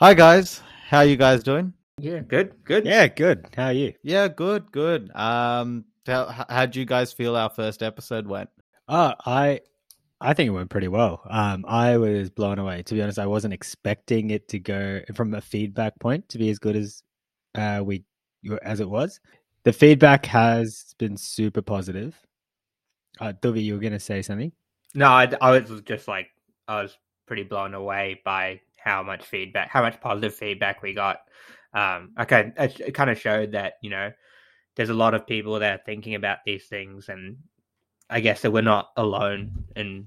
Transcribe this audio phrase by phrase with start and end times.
[0.00, 1.74] Hi guys, how are you guys doing?
[1.98, 2.86] Yeah, good, good.
[2.86, 3.46] Yeah, good.
[3.54, 3.92] How are you?
[4.02, 5.14] Yeah, good, good.
[5.14, 8.48] Um, how how'd you guys feel our first episode went?
[8.88, 9.60] Oh, I
[10.18, 11.20] I think it went pretty well.
[11.28, 12.82] Um, I was blown away.
[12.82, 16.48] To be honest, I wasn't expecting it to go from a feedback point to be
[16.48, 17.02] as good as
[17.54, 18.02] uh, we
[18.62, 19.20] as it was.
[19.64, 22.18] The feedback has been super positive.
[23.20, 24.50] Uh, Duvi, you were going to say something?
[24.94, 26.28] No, I, I was just like
[26.66, 26.96] I was
[27.26, 31.18] pretty blown away by how much feedback, how much positive feedback we got.
[31.72, 34.12] Um, okay, it, kind of showed that you know
[34.76, 37.36] there's a lot of people that are thinking about these things, and
[38.08, 40.06] I guess that we're not alone in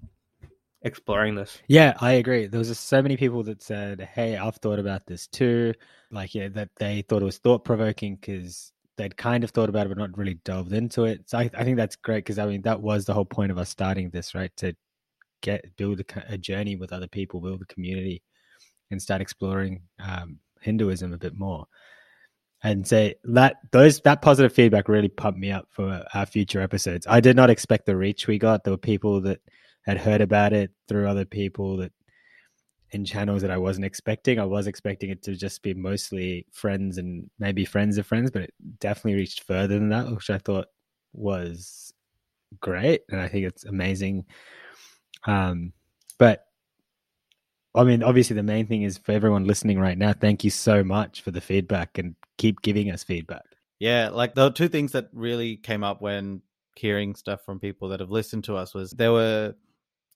[0.81, 1.59] exploring this.
[1.67, 2.47] Yeah, I agree.
[2.47, 5.73] There was just so many people that said, "Hey, I've thought about this too."
[6.11, 9.87] Like, yeah, that they thought it was thought provoking because they'd kind of thought about
[9.87, 11.29] it but not really delved into it.
[11.29, 13.57] So I, I think that's great because I mean that was the whole point of
[13.57, 14.51] us starting this, right?
[14.57, 14.75] To
[15.41, 18.21] get build a, a journey with other people, build a community,
[18.93, 21.65] and start exploring um, Hinduism a bit more.
[22.65, 27.05] And say that those that positive feedback really pumped me up for our future episodes.
[27.09, 28.63] I did not expect the reach we got.
[28.63, 29.41] There were people that
[29.81, 31.91] had heard about it through other people that
[32.93, 34.39] in channels that I wasn't expecting.
[34.39, 38.43] I was expecting it to just be mostly friends and maybe friends of friends, but
[38.43, 40.67] it definitely reached further than that, which I thought
[41.11, 41.93] was
[42.61, 43.01] great.
[43.09, 44.25] And I think it's amazing.
[45.25, 45.73] Um,
[46.17, 46.45] but
[47.75, 50.83] I mean, obviously, the main thing is for everyone listening right now, thank you so
[50.83, 53.43] much for the feedback and keep giving us feedback.
[53.79, 56.41] Yeah, like the two things that really came up when
[56.75, 59.55] hearing stuff from people that have listened to us was there were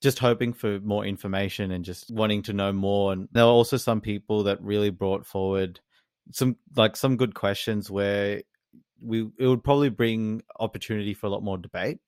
[0.02, 3.14] just hoping for more information and just wanting to know more.
[3.14, 5.80] And there were also some people that really brought forward
[6.32, 8.42] some like some good questions where
[9.02, 12.00] we it would probably bring opportunity for a lot more debate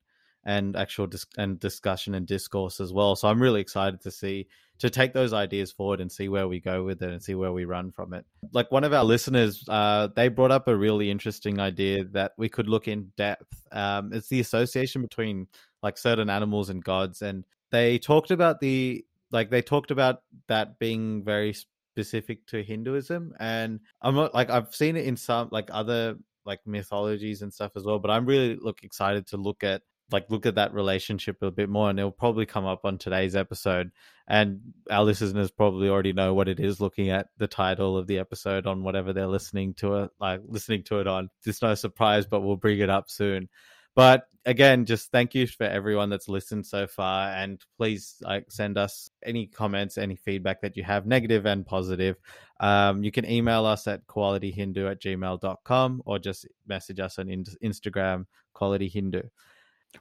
[0.46, 3.16] and actual dis- and discussion and discourse as well.
[3.16, 4.48] So I'm really excited to see
[4.80, 7.52] to take those ideas forward and see where we go with it and see where
[7.52, 8.26] we run from it.
[8.54, 12.48] Like one of our listeners, uh, they brought up a really interesting idea that we
[12.48, 13.62] could look in depth.
[13.74, 15.48] Um, it's the association between
[15.84, 20.80] like certain animals and gods, and they talked about the like they talked about that
[20.80, 21.54] being very
[21.94, 26.60] specific to Hinduism, and I'm not like I've seen it in some like other like
[26.66, 28.00] mythologies and stuff as well.
[28.00, 29.82] But I'm really look excited to look at
[30.12, 33.36] like look at that relationship a bit more and it'll probably come up on today's
[33.36, 33.92] episode
[34.28, 34.60] and
[34.90, 38.66] our listeners probably already know what it is looking at the title of the episode
[38.66, 41.30] on whatever they're listening to it like listening to it on.
[41.46, 43.50] It's no surprise but we'll bring it up soon.
[43.96, 48.78] But again just thank you for everyone that's listened so far and please like send
[48.78, 52.18] us any comments any feedback that you have negative and positive.
[52.60, 57.46] Um, you can email us at qualityhindu at gmail.com or just message us on in-
[57.64, 59.22] instagram quality hindu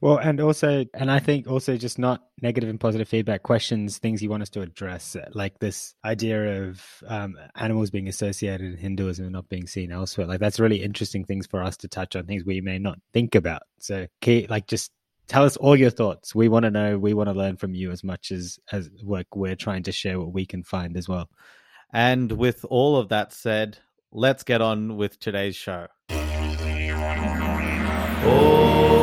[0.00, 4.22] well, and also, and I think also just not negative and positive feedback questions, things
[4.22, 9.24] you want us to address, like this idea of um, animals being associated in Hinduism
[9.24, 10.26] and not being seen elsewhere.
[10.26, 13.34] Like that's really interesting things for us to touch on, things we may not think
[13.34, 13.62] about.
[13.78, 14.06] So,
[14.48, 14.92] like, just
[15.26, 16.34] tell us all your thoughts.
[16.34, 16.98] We want to know.
[16.98, 20.20] We want to learn from you as much as as like we're trying to share
[20.20, 21.28] what we can find as well.
[21.92, 23.78] And with all of that said,
[24.12, 25.88] let's get on with today's show.
[28.30, 28.97] Oh.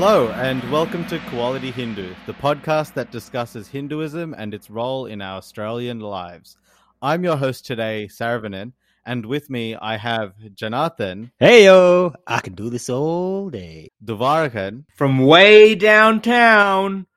[0.00, 5.20] Hello, and welcome to Quality Hindu, the podcast that discusses Hinduism and its role in
[5.20, 6.56] our Australian lives.
[7.02, 11.32] I'm your host today, Saravanan, and with me I have Jonathan.
[11.40, 13.90] Hey yo, I can do this all day.
[14.04, 14.84] Duvarakan.
[14.94, 17.08] From way downtown.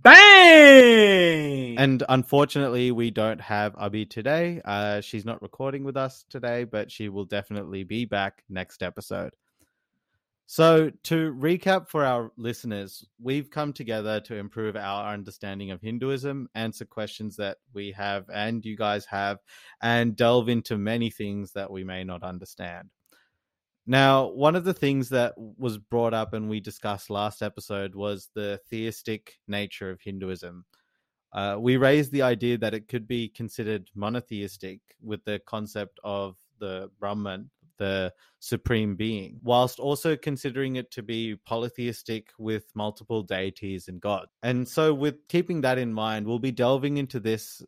[0.00, 1.76] Bang!
[1.76, 4.62] And unfortunately, we don't have Abby today.
[4.64, 9.34] Uh, she's not recording with us today, but she will definitely be back next episode.
[10.48, 16.48] So, to recap for our listeners, we've come together to improve our understanding of Hinduism,
[16.54, 19.40] answer questions that we have and you guys have,
[19.82, 22.90] and delve into many things that we may not understand.
[23.88, 28.30] Now, one of the things that was brought up and we discussed last episode was
[28.34, 30.64] the theistic nature of Hinduism.
[31.32, 36.36] Uh, we raised the idea that it could be considered monotheistic with the concept of
[36.58, 43.88] the Brahman, the supreme being, whilst also considering it to be polytheistic with multiple deities
[43.88, 44.30] and gods.
[44.42, 47.62] And so, with keeping that in mind, we'll be delving into this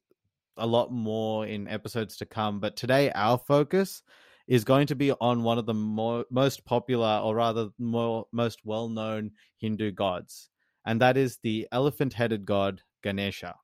[0.57, 2.61] a lot more in episodes to come.
[2.61, 4.03] But today, our focus
[4.47, 8.61] is going to be on one of the more, most popular, or rather, more, most
[8.65, 10.49] well known Hindu gods,
[10.85, 13.55] and that is the elephant headed god Ganesha.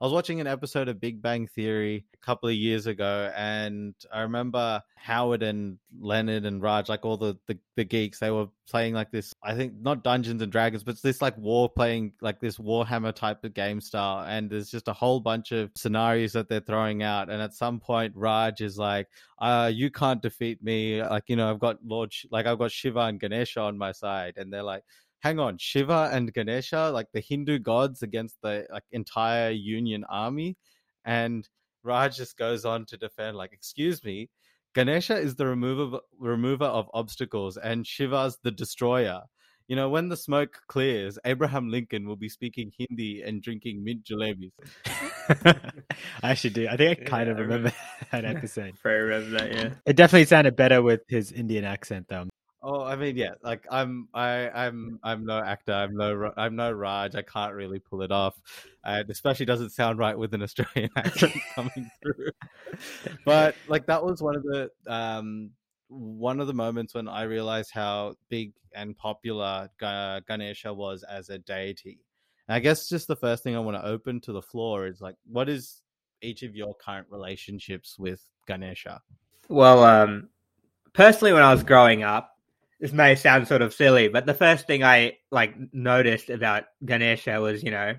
[0.00, 3.96] I was watching an episode of Big Bang Theory a couple of years ago, and
[4.12, 8.46] I remember Howard and Leonard and Raj, like all the, the, the geeks, they were
[8.70, 12.38] playing like this, I think not Dungeons and Dragons, but this like war playing, like
[12.38, 14.24] this Warhammer type of game style.
[14.24, 17.28] And there's just a whole bunch of scenarios that they're throwing out.
[17.28, 19.08] And at some point, Raj is like,
[19.40, 21.02] uh, you can't defeat me.
[21.02, 24.34] Like, you know, I've got Lord, like I've got Shiva and Ganesha on my side.
[24.36, 24.84] And they're like,
[25.20, 30.56] hang on, Shiva and Ganesha, like the Hindu gods against the like entire Union army,
[31.04, 31.48] and
[31.82, 34.30] Raj just goes on to defend, like, excuse me,
[34.74, 39.22] Ganesha is the remover remover of obstacles, and Shiva's the destroyer.
[39.68, 44.02] You know, when the smoke clears, Abraham Lincoln will be speaking Hindi and drinking mint
[44.04, 44.52] jalebis.
[46.22, 46.68] I actually do.
[46.68, 47.72] I think I kind Yeah, of I remember
[48.12, 48.74] that episode.
[48.84, 49.70] I remember that, yeah.
[49.86, 52.28] It definitely sounded better with his Indian accent, though.
[52.60, 55.72] Oh, I mean, yeah, like I'm, I, I'm, I'm no actor.
[55.72, 57.14] I'm no, I'm no Raj.
[57.14, 58.34] I can't really pull it off,
[58.84, 62.30] and especially doesn't sound right with an Australian accent coming through.
[63.24, 65.50] But like that was one of the, um,
[65.88, 71.30] one of the moments when I realized how big and popular Ga- Ganesha was as
[71.30, 71.98] a deity.
[72.46, 75.00] And I guess just the first thing I want to open to the floor is
[75.00, 75.82] like, what is
[76.22, 79.00] each of your current relationships with Ganesha?
[79.48, 80.28] Well, um,
[80.92, 82.37] personally, when I was growing up,
[82.80, 87.40] this may sound sort of silly, but the first thing I like noticed about Ganesha
[87.40, 87.94] was, you know,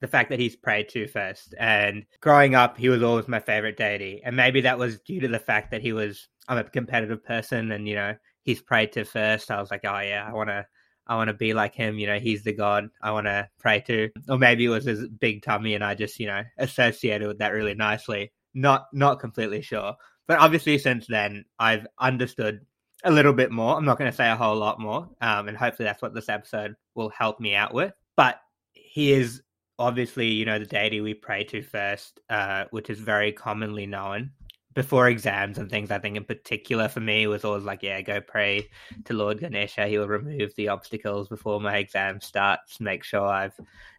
[0.00, 1.54] the fact that he's prayed to first.
[1.58, 5.28] And growing up, he was always my favorite deity, and maybe that was due to
[5.28, 9.04] the fact that he was I'm a competitive person, and you know, he's prayed to
[9.04, 9.50] first.
[9.50, 10.66] I was like, oh yeah, I want to.
[11.04, 13.80] I want to be like him, you know, he's the god I want to pray
[13.88, 14.10] to.
[14.28, 17.52] Or maybe it was his big tummy and I just, you know, associated with that
[17.52, 18.32] really nicely.
[18.54, 19.96] Not not completely sure.
[20.28, 22.60] But obviously since then I've understood
[23.04, 23.76] a little bit more.
[23.76, 26.28] I'm not going to say a whole lot more, um, and hopefully that's what this
[26.28, 27.92] episode will help me out with.
[28.16, 28.40] But
[28.72, 29.42] he is
[29.78, 34.30] obviously, you know, the deity we pray to first, uh, which is very commonly known
[34.74, 35.90] before exams and things.
[35.90, 38.68] I think in particular for me was always like, yeah, go pray
[39.04, 39.86] to Lord Ganesha.
[39.86, 42.80] He will remove the obstacles before my exam starts.
[42.80, 43.58] Make sure I've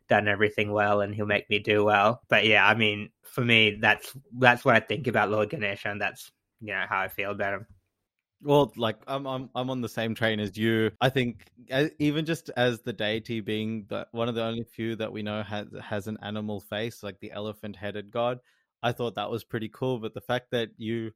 [0.09, 2.21] done everything well, and he'll make me do well.
[2.29, 6.01] But yeah, I mean, for me, that's that's what I think about Lord Ganesha, and
[6.01, 7.67] that's you know how I feel about him.
[8.43, 10.91] Well, like I'm, I'm, I'm on the same train as you.
[10.99, 14.95] I think as, even just as the deity being the one of the only few
[14.97, 18.39] that we know has has an animal face, like the elephant-headed god,
[18.81, 19.99] I thought that was pretty cool.
[19.99, 21.11] But the fact that you,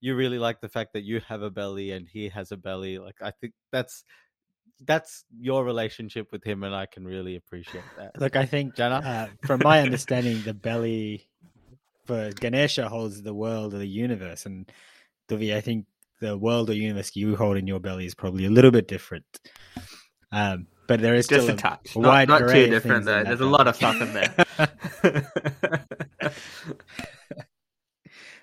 [0.00, 2.98] you really like the fact that you have a belly and he has a belly,
[2.98, 4.04] like I think that's
[4.84, 8.20] that's your relationship with him, and I can really appreciate that.
[8.20, 9.00] Look, I think Jana?
[9.04, 11.28] uh, from my understanding, the belly
[12.06, 14.70] for Ganesha holds the world or the universe, and
[15.28, 15.86] Duvi, I think
[16.22, 19.24] the world or universe you hold in your belly is probably a little bit different.
[20.30, 23.24] Um, but there is Just still a touch, a not, wide not too different though.
[23.24, 24.46] There's a lot of stuff in there.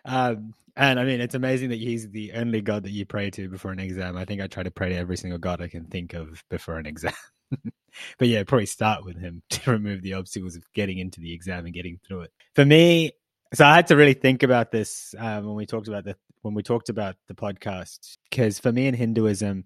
[0.06, 3.50] Um, and I mean, it's amazing that he's the only god that you pray to
[3.50, 4.18] before an exam.
[4.18, 6.78] I think I try to pray to every single god I can think of before
[6.78, 7.14] an exam.
[8.18, 11.66] but yeah, probably start with him to remove the obstacles of getting into the exam
[11.66, 12.32] and getting through it.
[12.56, 13.12] For me,
[13.54, 16.54] so I had to really think about this um, when we talked about the when
[16.54, 19.66] we talked about the podcast because for me in Hinduism,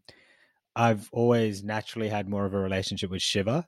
[0.75, 3.67] I've always naturally had more of a relationship with Shiva,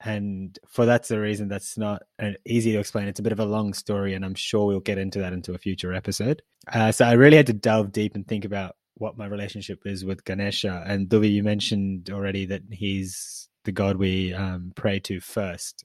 [0.00, 3.08] and for that's the reason that's not uh, easy to explain.
[3.08, 5.54] It's a bit of a long story, and I'm sure we'll get into that into
[5.54, 6.42] a future episode.
[6.72, 10.04] Uh, so I really had to delve deep and think about what my relationship is
[10.04, 10.84] with Ganesha.
[10.86, 15.84] And Duvi, you mentioned already that he's the god we um, pray to first.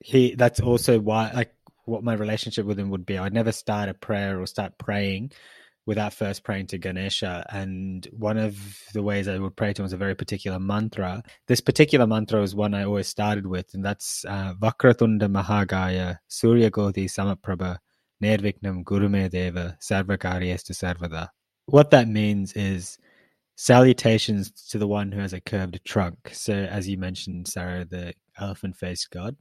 [0.00, 3.18] He that's also why like what my relationship with him would be.
[3.18, 5.32] I'd never start a prayer or start praying
[5.86, 7.44] without first praying to Ganesha.
[7.50, 8.56] And one of
[8.92, 11.22] the ways I would pray to him was a very particular mantra.
[11.46, 16.70] This particular mantra is one I always started with, and that's uh, Vakratunda Mahagaya Surya
[16.70, 17.78] Goti Samaprabha
[18.22, 21.28] Nirviknam Gurume Deva Sarvakaryesta Sarvada.
[21.66, 22.98] What that means is
[23.56, 26.30] salutations to the one who has a curved trunk.
[26.32, 29.36] So, as you mentioned, Sarah, the elephant faced god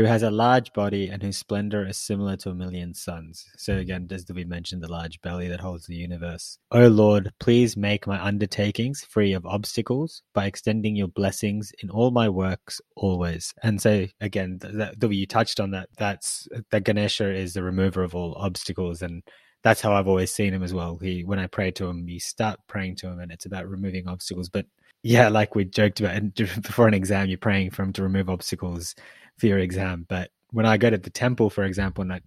[0.00, 3.44] who has a large body and whose splendor is similar to a million suns.
[3.58, 6.58] So again, as we mentioned, the large belly that holds the universe.
[6.70, 12.12] O Lord, please make my undertakings free of obstacles by extending your blessings in all
[12.12, 13.52] my works always.
[13.62, 15.90] And so again, that, that you touched on that.
[15.98, 19.22] That's that Ganesha is the remover of all obstacles, and
[19.62, 20.96] that's how I've always seen him as well.
[20.96, 24.08] He when I pray to him, you start praying to him, and it's about removing
[24.08, 24.64] obstacles, but
[25.02, 28.28] yeah, like we joked about, and before an exam, you're praying for him to remove
[28.28, 28.94] obstacles
[29.38, 30.06] for your exam.
[30.08, 32.20] But when I go to the temple, for example, and I,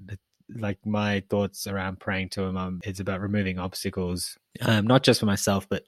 [0.55, 5.19] like my thoughts around praying to him, um, it's about removing obstacles, um, not just
[5.19, 5.83] for myself, but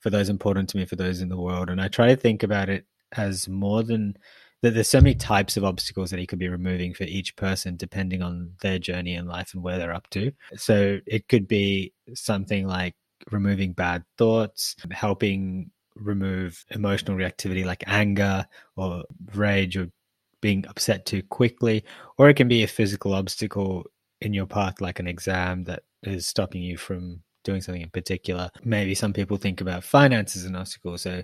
[0.00, 1.70] for those important to me, for those in the world.
[1.70, 4.16] And I try to think about it as more than
[4.62, 7.76] that there's so many types of obstacles that he could be removing for each person
[7.76, 10.32] depending on their journey in life and where they're up to.
[10.56, 12.94] So it could be something like
[13.30, 18.46] removing bad thoughts, helping remove emotional reactivity like anger
[18.76, 19.88] or rage or
[20.40, 21.84] being upset too quickly,
[22.18, 23.84] or it can be a physical obstacle
[24.20, 28.50] in your path like an exam that is stopping you from doing something in particular.
[28.64, 31.22] Maybe some people think about finance as an obstacle, so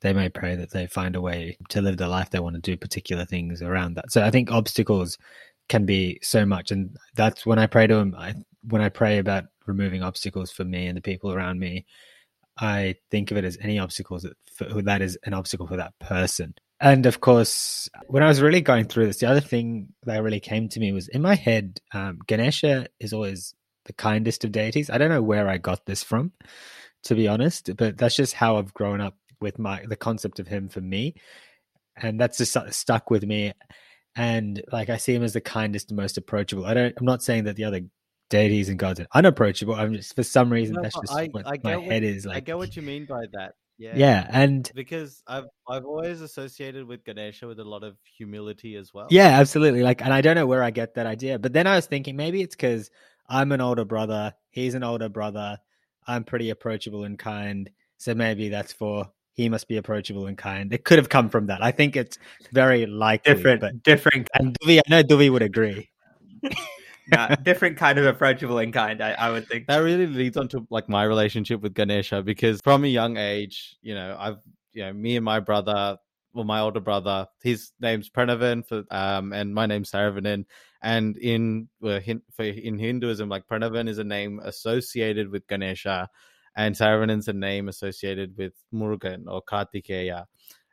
[0.00, 2.60] they may pray that they find a way to live the life they want to
[2.60, 4.12] do particular things around that.
[4.12, 5.18] So I think obstacles
[5.68, 8.14] can be so much, and that's when I pray to him.
[8.16, 8.34] I,
[8.68, 11.86] when I pray about removing obstacles for me and the people around me,
[12.58, 15.98] I think of it as any obstacles that for, that is an obstacle for that
[15.98, 16.54] person.
[16.80, 20.40] And of course, when I was really going through this, the other thing that really
[20.40, 23.54] came to me was in my head, um, Ganesha is always
[23.84, 24.90] the kindest of deities.
[24.90, 26.32] I don't know where I got this from,
[27.04, 30.48] to be honest, but that's just how I've grown up with my the concept of
[30.48, 31.14] him for me,
[31.96, 33.52] and that's just stuck with me.
[34.14, 36.66] And like I see him as the kindest and most approachable.
[36.66, 36.94] I don't.
[36.98, 37.80] I'm not saying that the other
[38.32, 39.74] deities and gods are unapproachable.
[39.74, 42.24] I'm just for some reason no, that's just I, what I my what, head is
[42.24, 42.38] like.
[42.38, 43.54] I get what you mean by that.
[43.78, 43.92] Yeah.
[43.94, 48.94] Yeah, and because I've I've always associated with Ganesha with a lot of humility as
[48.94, 49.06] well.
[49.10, 49.82] Yeah, absolutely.
[49.82, 52.16] Like, and I don't know where I get that idea, but then I was thinking
[52.16, 52.90] maybe it's because
[53.28, 54.34] I'm an older brother.
[54.50, 55.58] He's an older brother.
[56.06, 57.70] I'm pretty approachable and kind.
[57.98, 60.72] So maybe that's for he must be approachable and kind.
[60.72, 61.62] It could have come from that.
[61.62, 62.18] I think it's
[62.52, 63.34] very likely.
[63.34, 64.30] Different, but, different.
[64.34, 65.90] And Duvi, I know Duvi would agree.
[67.10, 69.02] nah, different kind of approachable in kind.
[69.02, 72.60] I, I would think that really leads on to like my relationship with Ganesha because
[72.62, 74.38] from a young age, you know, I've
[74.72, 75.98] you know me and my brother,
[76.32, 80.44] well, my older brother, his name's Pranavan for um, and my name's Saravanan,
[80.82, 82.00] and in well,
[82.34, 86.08] for in Hinduism, like Pranavan is a name associated with Ganesha,
[86.56, 90.26] and Saravanan's a name associated with Murugan or Kartikeya.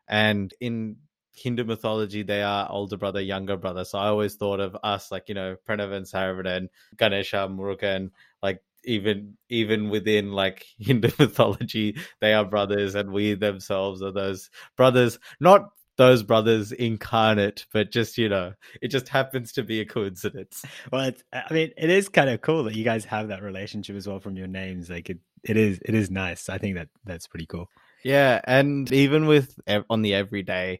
[0.07, 0.97] And in
[1.33, 3.85] Hindu mythology, they are older brother, younger brother.
[3.85, 9.37] So I always thought of us like, you know, Pranavan, Saravanan, Ganesha, Murugan, like even
[9.49, 15.19] even within like Hindu mythology, they are brothers, and we themselves are those brothers.
[15.39, 20.63] Not those brothers incarnate, but just you know, it just happens to be a coincidence.
[20.91, 23.95] Well, it's, I mean, it is kind of cool that you guys have that relationship
[23.95, 24.89] as well from your names.
[24.89, 26.49] Like it, it is, it is nice.
[26.49, 27.69] I think that that's pretty cool.
[28.03, 29.59] Yeah, and even with
[29.89, 30.79] on the everyday,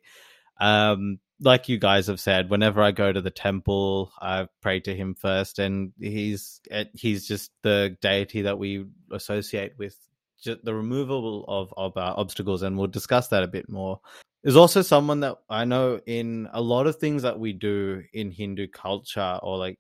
[0.60, 4.96] um, like you guys have said, whenever I go to the temple, I pray to
[4.96, 9.96] him first, and he's eh, he's just the deity that we associate with
[10.44, 14.00] the removal of of uh, obstacles, and we'll discuss that a bit more
[14.44, 18.32] is also someone that I know in a lot of things that we do in
[18.32, 19.80] Hindu culture, or like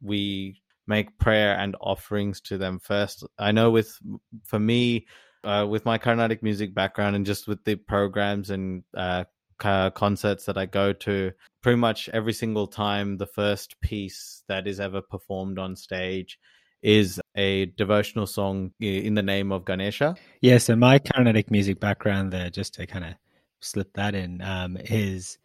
[0.00, 3.24] we make prayer and offerings to them first.
[3.38, 3.96] I know with
[4.44, 5.06] for me,
[5.44, 9.24] uh, with my Carnatic music background and just with the programs and uh,
[9.62, 14.80] concerts that I go to, pretty much every single time the first piece that is
[14.80, 16.38] ever performed on stage
[16.82, 20.16] is a devotional song in the name of Ganesha.
[20.40, 23.14] Yeah, so my Carnatic music background there, just to kind of
[23.60, 25.38] slip that in um, is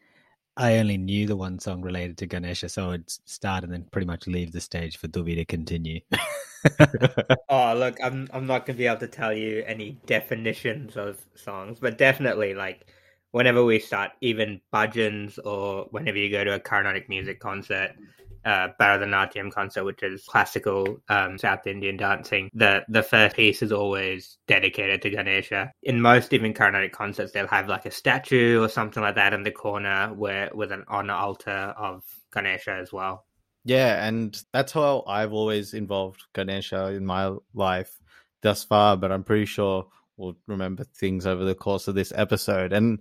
[0.58, 4.08] I only knew the one song related to Ganesha, so I'd start and then pretty
[4.08, 6.00] much leave the stage for Duvi to continue.
[7.50, 11.80] oh, look, I'm I'm not gonna be able to tell you any definitions of songs,
[11.80, 12.88] but definitely like
[13.38, 17.92] whenever we start, even bhajans or whenever you go to a Carnatic music concert,
[18.44, 23.72] uh, Bharatanatyam concert, which is classical um, South Indian dancing, the the first piece is
[23.72, 25.72] always dedicated to Ganesha.
[25.84, 29.44] In most even Carnatic concerts, they'll have like a statue or something like that in
[29.44, 32.04] the corner where with an honor altar of
[32.34, 33.26] Ganesha as well.
[33.66, 38.00] Yeah, and that's how I've always involved Ganesha in my life
[38.42, 42.74] thus far, but I'm pretty sure we'll remember things over the course of this episode.
[42.74, 43.00] And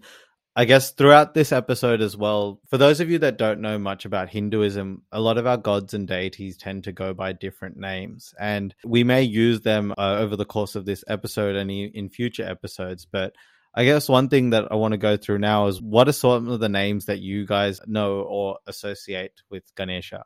[0.58, 4.06] I guess throughout this episode as well, for those of you that don't know much
[4.06, 8.32] about Hinduism, a lot of our gods and deities tend to go by different names.
[8.40, 12.48] And we may use them uh, over the course of this episode and in future
[12.48, 13.04] episodes.
[13.04, 13.34] But
[13.75, 16.48] I guess one thing that I want to go through now is what are some
[16.48, 20.25] of the names that you guys know or associate with Ganesha?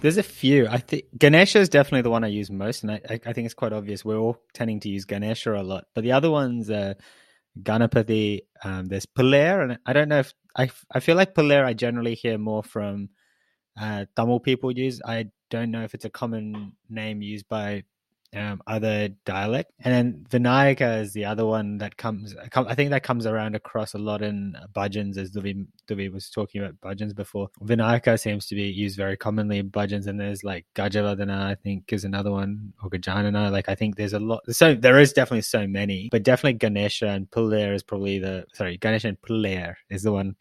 [0.00, 0.66] There's a few.
[0.66, 3.54] I think Ganesha is definitely the one I use most, and I, I think it's
[3.54, 4.04] quite obvious.
[4.04, 6.96] We're all tending to use Ganesha a lot, but the other ones are
[7.62, 8.40] Ganapati.
[8.62, 12.14] Um, there's Pillaiyar, and I don't know if I I feel like Pillaiyar I generally
[12.14, 13.10] hear more from
[13.80, 15.00] uh, Tamil people use.
[15.04, 17.84] I don't know if it's a common name used by
[18.34, 19.72] um, other dialect.
[19.80, 22.34] And then Vinayaka is the other one that comes.
[22.54, 26.62] I think that comes around across a lot in bhajans, as Duvi, Duvi was talking
[26.62, 27.48] about bhajans before.
[27.62, 31.92] Vinayaka seems to be used very commonly in bhajans, and there's like Gajavadana, I think,
[31.92, 33.50] is another one, or Gajanana.
[33.50, 34.42] Like I think there's a lot.
[34.50, 38.76] So there is definitely so many, but definitely Ganesha and Pillaiyar is probably the sorry
[38.78, 40.36] Ganesha and Pillaiyar is the one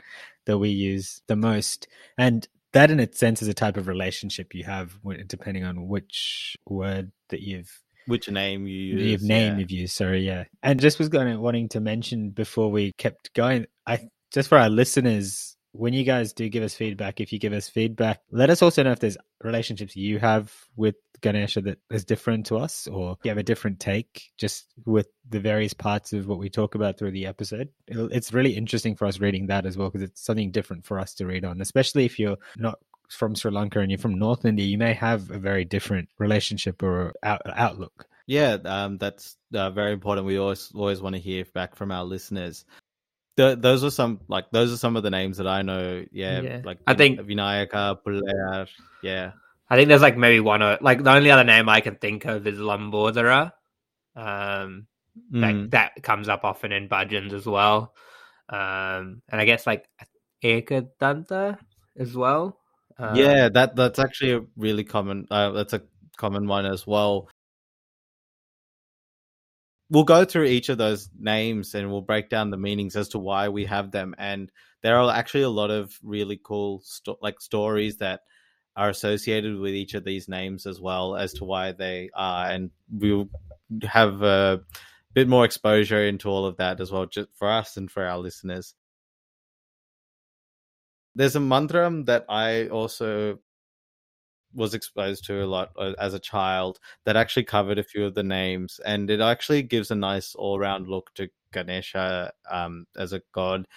[0.46, 1.88] that we use the most.
[2.18, 4.98] And that, in a sense, is a type of relationship you have
[5.28, 9.24] depending on which word that you've which name you use.
[9.24, 9.60] Name yeah.
[9.60, 9.96] you've used.
[9.96, 10.46] Sorry, yeah.
[10.62, 13.68] And just was going to, wanting to mention before we kept going.
[13.86, 17.54] I just for our listeners, when you guys do give us feedback, if you give
[17.54, 22.06] us feedback, let us also know if there's relationships you have with Ganesha that is
[22.06, 26.28] different to us, or you have a different take just with the various parts of
[26.28, 27.70] what we talk about through the episode.
[27.88, 31.14] It's really interesting for us reading that as well because it's something different for us
[31.16, 32.78] to read on, especially if you're not
[33.14, 36.82] from Sri Lanka and you're from North India, you may have a very different relationship
[36.84, 38.08] or out- outlook.
[38.26, 40.26] Yeah, um, that's uh, very important.
[40.26, 42.66] We always always want to hear back from our listeners
[43.36, 46.06] the, those are some like those are some of the names that I know.
[46.12, 46.62] Yeah, yeah.
[46.64, 48.68] like I think Vinayaka, Pullayar.
[49.02, 49.32] Yeah,
[49.70, 52.26] I think there's like maybe one or like the only other name I can think
[52.26, 53.52] of is Lambodara.
[54.16, 54.88] Um,
[55.34, 55.42] mm.
[55.42, 57.94] that, that comes up often in bhajans as well.
[58.50, 59.88] Um, and I guess like
[60.44, 61.58] Ekadanta
[61.98, 62.60] as well.
[62.98, 65.28] Um, yeah, that that's actually a really common.
[65.30, 65.82] Uh, that's a
[66.18, 67.28] common one as well
[69.94, 73.20] we'll go through each of those names and we'll break down the meanings as to
[73.20, 74.16] why we have them.
[74.18, 78.22] And there are actually a lot of really cool sto- like stories that
[78.76, 82.50] are associated with each of these names as well as to why they are.
[82.50, 83.30] And we'll
[83.84, 84.62] have a
[85.14, 88.18] bit more exposure into all of that as well, just for us and for our
[88.18, 88.74] listeners.
[91.16, 93.40] There's a mantra that I also
[94.54, 98.14] was exposed to a lot uh, as a child that actually covered a few of
[98.14, 103.22] the names, and it actually gives a nice all-round look to Ganesha um, as a
[103.34, 103.68] god.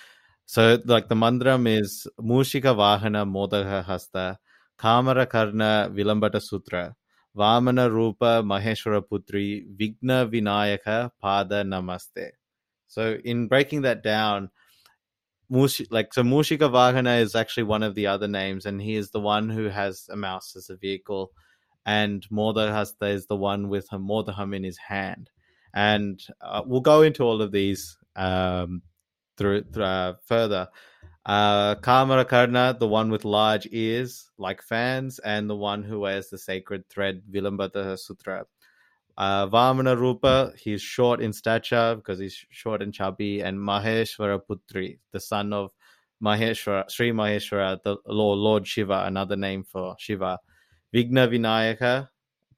[0.46, 4.38] So, like the mandram is Mushika Vahana Modaka Hasta
[4.78, 6.94] Kamara Karna Vilambita Sutra
[7.36, 12.30] Vamana Rupa Maheshwara Putri Vigna Vinayaka Pada Namaste.
[12.86, 14.50] So, in breaking that down,
[15.48, 19.10] Mush- like so Mushika Vahana is actually one of the other names, and he is
[19.10, 21.32] the one who has a mouse as a vehicle,
[21.84, 25.30] and Modahasta is the one with a Modaham in his hand.
[25.72, 28.82] And uh, we'll go into all of these um,
[29.36, 30.68] through, through uh, further.
[31.24, 36.30] Uh, Kamara Karna, the one with large ears like fans, and the one who wears
[36.30, 38.46] the sacred thread Vilambita Sutra.
[39.18, 44.98] Uh, Vamana Rupa, he's short in stature because he's short and chubby, and Maheshwara Putri,
[45.12, 45.70] the son of
[46.22, 50.38] Maheshwara, Sri Maheshwara, the Lord, Lord Shiva, another name for Shiva.
[50.94, 52.08] Vigna Vinayaka,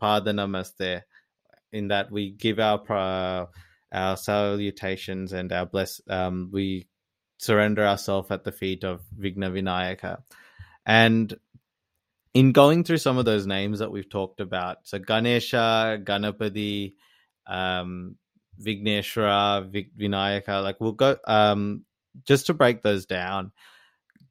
[0.01, 1.03] Pada Namaste,
[1.73, 3.47] in that we give our uh,
[3.92, 6.88] our salutations and our bless, um, we
[7.38, 10.23] surrender ourselves at the feet of Vigna Vinayaka.
[10.85, 11.35] And
[12.35, 16.95] in going through some of those names that we've talked about, so Ganesha, Ganapati,
[17.47, 18.17] um,
[18.61, 21.85] Vigneshwara, Vinayaka, like we'll go um,
[22.27, 23.53] just to break those down.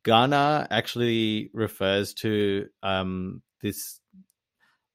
[0.04, 4.00] Gana actually refers to um, this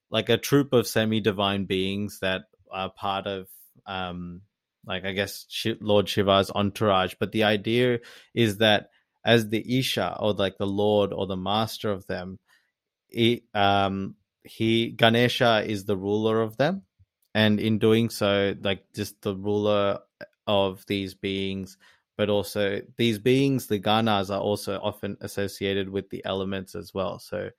[0.09, 3.47] like a troop of semi-divine beings that are part of
[3.85, 4.41] um,
[4.85, 5.45] like I guess
[5.81, 7.15] Lord Shiva's entourage.
[7.19, 7.99] But the idea
[8.33, 8.89] is that
[9.25, 12.39] as the Isha or like the Lord or the master of them,
[13.13, 16.83] he, um, he Ganesha is the ruler of them,
[17.33, 19.99] and in doing so, like just the ruler
[20.47, 21.77] of these beings,
[22.17, 27.19] but also these beings, the Ganas, are also often associated with the elements as well.
[27.19, 27.49] So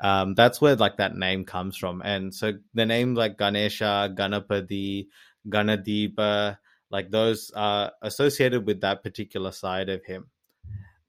[0.00, 5.06] um, that's where like that name comes from, and so the name like Ganesha, Ganapati,
[5.48, 6.58] Ganadeepa,
[6.90, 10.26] like those are associated with that particular side of him.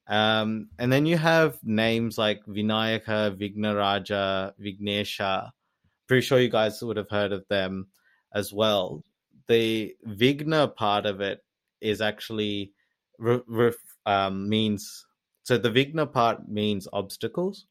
[0.08, 5.52] Um, and then you have names like Vinayaka, Vignaraja, Vignesha.
[6.08, 7.88] Pretty sure you guys would have heard of them
[8.34, 9.04] as well.
[9.48, 11.43] The Vigna part of it
[11.82, 12.72] is actually
[13.20, 13.74] re- re-
[14.06, 15.06] um, means
[15.43, 17.67] so the Vigna part means obstacles,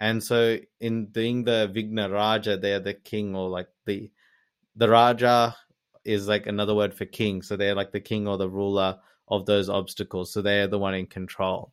[0.00, 4.10] and so in being the Vigna Raja, they're the king or like the
[4.74, 5.56] the Raja
[6.04, 9.46] is like another word for king, so they're like the king or the ruler of
[9.46, 10.32] those obstacles.
[10.32, 11.72] So they are the one in control.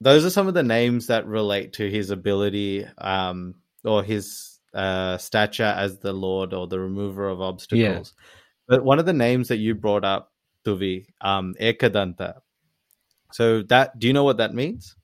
[0.00, 5.16] Those are some of the names that relate to his ability um, or his uh,
[5.16, 8.14] stature as the Lord or the remover of obstacles.
[8.16, 8.24] Yeah.
[8.68, 10.32] But one of the names that you brought up,
[10.64, 12.40] Duvi, um, Ekadanta.
[13.32, 14.96] So that do you know what that means?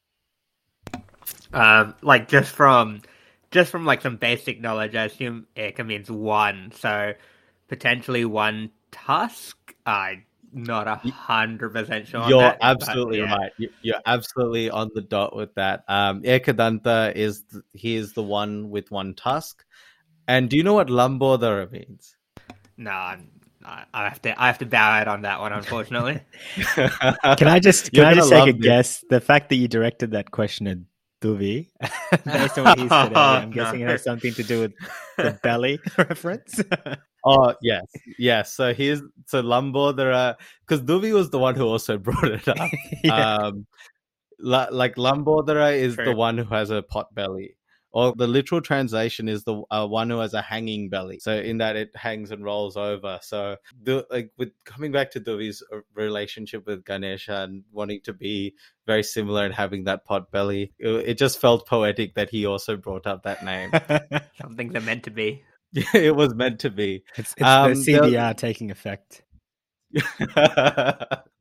[1.52, 3.02] Um, like just from
[3.50, 6.72] just from like some basic knowledge, I assume Eka means one.
[6.74, 7.14] So
[7.68, 9.56] potentially one tusk.
[9.86, 12.28] I not a hundred percent sure.
[12.28, 13.36] You're that, absolutely but, yeah.
[13.36, 13.52] right.
[13.82, 15.84] You're absolutely on the dot with that.
[15.88, 19.64] Um, Ekadanta is he is the one with one tusk.
[20.28, 22.16] And do you know what Lambodara means?
[22.76, 23.18] No, I,
[23.64, 26.20] I have to I have to bow out on that one, unfortunately.
[26.74, 28.62] Can I just can I just take a love this.
[28.62, 29.04] guess?
[29.08, 30.78] The fact that you directed that question at
[31.20, 31.68] Duvi,
[32.24, 33.54] based on what he said, I'm No.
[33.54, 34.72] guessing it has something to do with
[35.16, 36.60] the belly reference.
[37.24, 37.84] Oh yes,
[38.18, 38.52] yes.
[38.52, 42.70] So here's so Lambodara because Duvi was the one who also brought it up.
[43.04, 43.36] yeah.
[43.36, 43.66] Um,
[44.38, 46.06] la, like Lambodara is True.
[46.06, 47.56] the one who has a pot belly,
[47.92, 51.20] or the literal translation is the uh, one who has a hanging belly.
[51.20, 53.20] So in that it hangs and rolls over.
[53.22, 58.12] So the, like with coming back to Duvi's uh, relationship with Ganesha and wanting to
[58.12, 58.54] be
[58.86, 62.76] very similar and having that pot belly, it, it just felt poetic that he also
[62.76, 63.70] brought up that name.
[64.40, 65.44] Some things are meant to be.
[65.94, 67.02] it was meant to be.
[67.16, 69.22] it's it's Um, the there- CBR taking effect.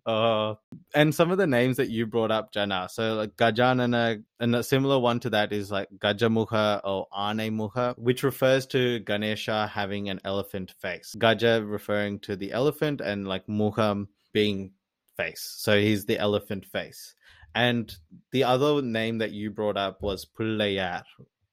[0.06, 0.58] oh,
[0.94, 2.88] and some of the names that you brought up, Jana.
[2.92, 7.98] So like Gajanana, and a similar one to that is like Gajamuha or Ane Muha,
[7.98, 11.16] which refers to Ganesha having an elephant face.
[11.18, 14.72] Gaja referring to the elephant, and like Muham being
[15.18, 15.56] face.
[15.58, 17.16] So he's the elephant face.
[17.54, 17.94] And
[18.32, 21.04] the other name that you brought up was Pullayar.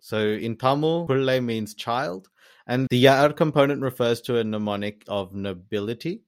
[0.01, 2.29] So in Tamil, Pulle means child,
[2.68, 6.22] and the Yar component refers to a mnemonic of nobility.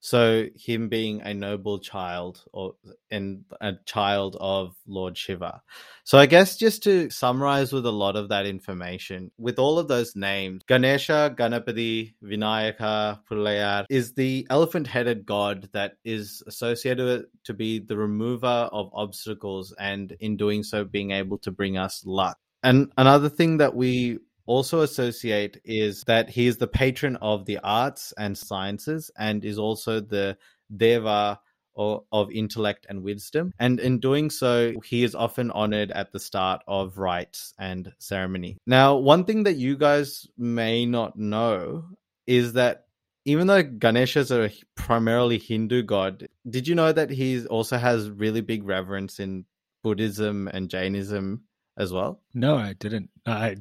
[0.00, 2.74] So him being a noble child or
[3.10, 5.62] and a child of Lord Shiva.
[6.04, 9.88] So I guess just to summarize with a lot of that information, with all of
[9.88, 17.80] those names, Ganesha, Ganapati, Vinayaka, Pullayar is the elephant-headed god that is associated to be
[17.80, 22.38] the remover of obstacles and in doing so being able to bring us luck.
[22.62, 27.58] And another thing that we also associate is that he is the patron of the
[27.58, 30.38] arts and sciences and is also the
[30.74, 31.40] deva
[31.74, 33.52] or, of intellect and wisdom.
[33.58, 38.56] And in doing so, he is often honored at the start of rites and ceremony.
[38.66, 41.84] Now, one thing that you guys may not know
[42.26, 42.86] is that
[43.26, 48.08] even though Ganesha is a primarily Hindu god, did you know that he also has
[48.08, 49.44] really big reverence in
[49.82, 51.42] Buddhism and Jainism
[51.76, 52.22] as well?
[52.32, 53.10] No, I didn't.
[53.26, 53.56] I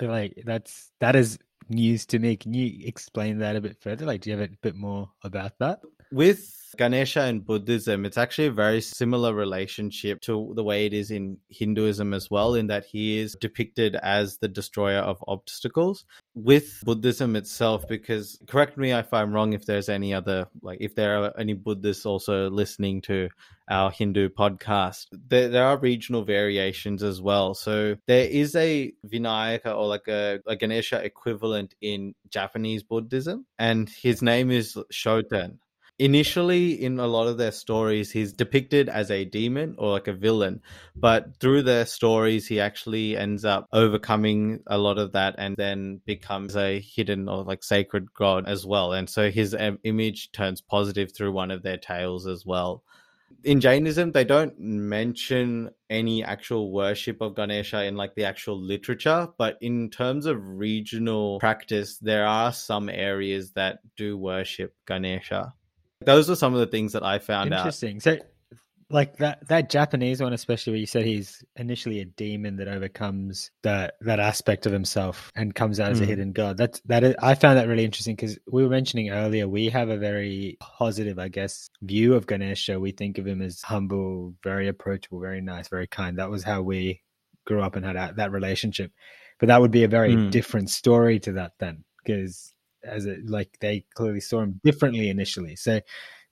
[0.00, 2.36] like that's that is news to me.
[2.36, 4.04] Can you explain that a bit further?
[4.06, 5.80] Like, do you have a bit more about that?
[6.12, 11.10] With Ganesha and Buddhism, it's actually a very similar relationship to the way it is
[11.10, 16.04] in Hinduism as well, in that he is depicted as the destroyer of obstacles.
[16.34, 20.94] With Buddhism itself, because correct me if I'm wrong, if there's any other, like if
[20.94, 23.28] there are any Buddhists also listening to
[23.70, 27.54] our Hindu podcast, there, there are regional variations as well.
[27.54, 33.88] So there is a Vinayaka or like a, a Ganesha equivalent in Japanese Buddhism, and
[33.88, 35.58] his name is Shoten
[36.02, 40.12] initially in a lot of their stories he's depicted as a demon or like a
[40.12, 40.60] villain
[40.96, 46.00] but through their stories he actually ends up overcoming a lot of that and then
[46.04, 50.60] becomes a hidden or like sacred god as well and so his um, image turns
[50.60, 52.82] positive through one of their tales as well
[53.44, 59.26] in Jainism, they don't mention any actual worship of Ganesha in like the actual literature,
[59.36, 65.54] but in terms of regional practice, there are some areas that do worship Ganesha.
[66.06, 67.58] Those are some of the things that I found out.
[67.60, 68.00] Interesting.
[68.00, 68.18] So,
[68.90, 73.50] like that that Japanese one, especially where you said he's initially a demon that overcomes
[73.62, 76.08] that that aspect of himself and comes out as a Mm.
[76.08, 76.58] hidden god.
[76.58, 79.88] That's that is, I found that really interesting because we were mentioning earlier we have
[79.88, 82.78] a very positive, I guess, view of Ganesha.
[82.78, 86.18] We think of him as humble, very approachable, very nice, very kind.
[86.18, 87.00] That was how we
[87.46, 88.92] grew up and had that, that relationship.
[89.40, 90.30] But that would be a very Mm.
[90.30, 92.51] different story to that then, because
[92.84, 95.56] as it like they clearly saw him differently initially.
[95.56, 95.80] So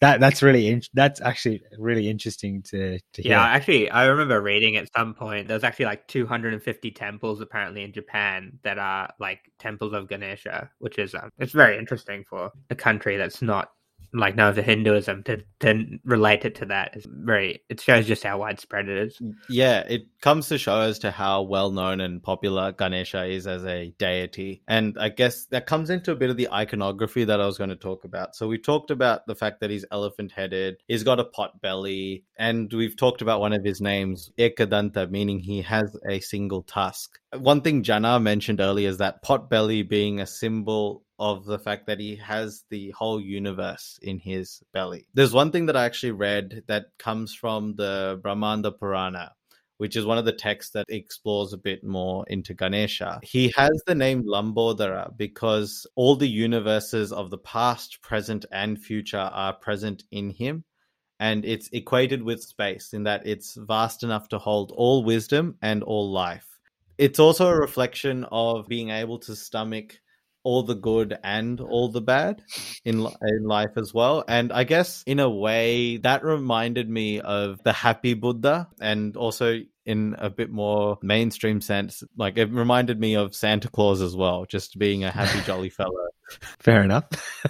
[0.01, 3.33] that that's really in, that's actually really interesting to to hear.
[3.33, 7.93] Yeah, actually, I remember reading at some point there's actually like 250 temples apparently in
[7.93, 12.75] Japan that are like temples of Ganesha, which is um, it's very interesting for a
[12.75, 13.73] country that's not
[14.13, 16.97] like known for Hinduism to to relate it to that.
[16.97, 19.21] It's very it shows just how widespread it is.
[19.49, 23.65] Yeah, it comes to show as to how well known and popular Ganesha is as
[23.65, 24.63] a deity.
[24.67, 27.71] And I guess that comes into a bit of the iconography that I was going
[27.71, 28.35] to talk about.
[28.35, 32.25] So we talked about the fact that he's elephant headed, he's got a pot belly,
[32.37, 37.19] and we've talked about one of his names, Ekadanta, meaning he has a single tusk.
[37.37, 41.87] One thing Jana mentioned earlier is that pot belly being a symbol of the fact
[41.87, 45.07] that he has the whole universe in his belly.
[45.13, 49.33] There's one thing that I actually read that comes from the Brahmanda Purana,
[49.77, 53.21] which is one of the texts that explores a bit more into Ganesha.
[53.23, 59.19] He has the name Lambodara because all the universes of the past, present, and future
[59.19, 60.65] are present in him.
[61.19, 65.83] And it's equated with space in that it's vast enough to hold all wisdom and
[65.83, 66.47] all life.
[66.97, 70.01] It's also a reflection of being able to stomach
[70.43, 72.43] all the good and all the bad
[72.85, 74.25] in in life as well.
[74.27, 79.61] And I guess in a way that reminded me of the happy Buddha and also
[79.87, 84.45] in a bit more mainstream sense like it reminded me of Santa Claus as well,
[84.45, 86.09] just being a happy jolly fellow.
[86.59, 87.05] Fair enough.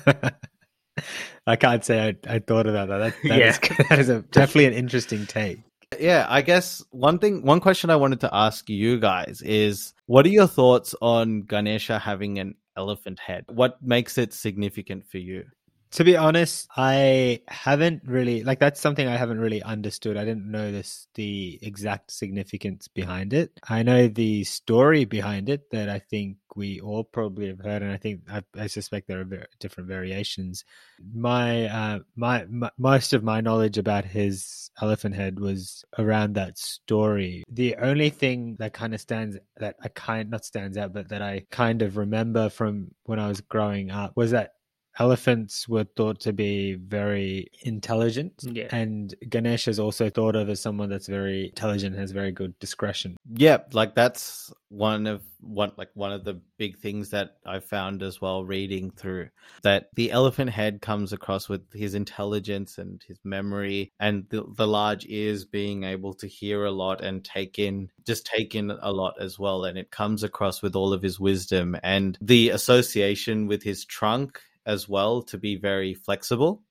[1.46, 2.98] I can't say I, I thought about that.
[2.98, 3.48] That, that yeah.
[3.48, 5.60] is, that is a, definitely an interesting take.
[5.98, 10.24] Yeah, I guess one thing, one question I wanted to ask you guys is what
[10.24, 13.44] are your thoughts on Ganesha having an elephant head?
[13.48, 15.44] What makes it significant for you?
[15.92, 20.16] To be honest, I haven't really like that's something I haven't really understood.
[20.16, 23.50] I didn't know this the exact significance behind it.
[23.68, 27.92] I know the story behind it that I think we all probably have heard, and
[27.92, 30.64] I think I, I suspect there are different variations.
[31.12, 36.58] My, uh, my my most of my knowledge about his elephant head was around that
[36.58, 37.44] story.
[37.50, 41.22] The only thing that kind of stands that I kind not stands out, but that
[41.22, 44.52] I kind of remember from when I was growing up was that
[44.98, 48.68] elephants were thought to be very intelligent yeah.
[48.70, 53.16] and ganesh is also thought of as someone that's very intelligent has very good discretion
[53.34, 58.02] yeah like that's one of one like one of the big things that i found
[58.02, 59.28] as well reading through
[59.62, 64.66] that the elephant head comes across with his intelligence and his memory and the, the
[64.66, 68.92] large ears being able to hear a lot and take in just take in a
[68.92, 73.46] lot as well and it comes across with all of his wisdom and the association
[73.46, 76.62] with his trunk as well to be very flexible.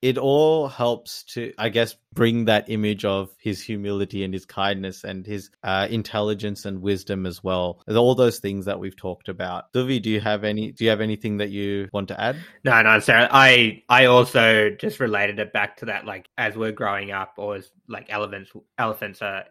[0.00, 5.04] It all helps to, I guess, bring that image of his humility and his kindness
[5.04, 7.80] and his uh, intelligence and wisdom as well.
[7.88, 9.72] All those things that we've talked about.
[9.72, 10.72] Duvi, do you have any?
[10.72, 12.36] Do you have anything that you want to add?
[12.64, 13.28] No, no, Sarah.
[13.30, 16.04] I I also just related it back to that.
[16.04, 19.44] Like as we're growing up, or as like elephants, elephants are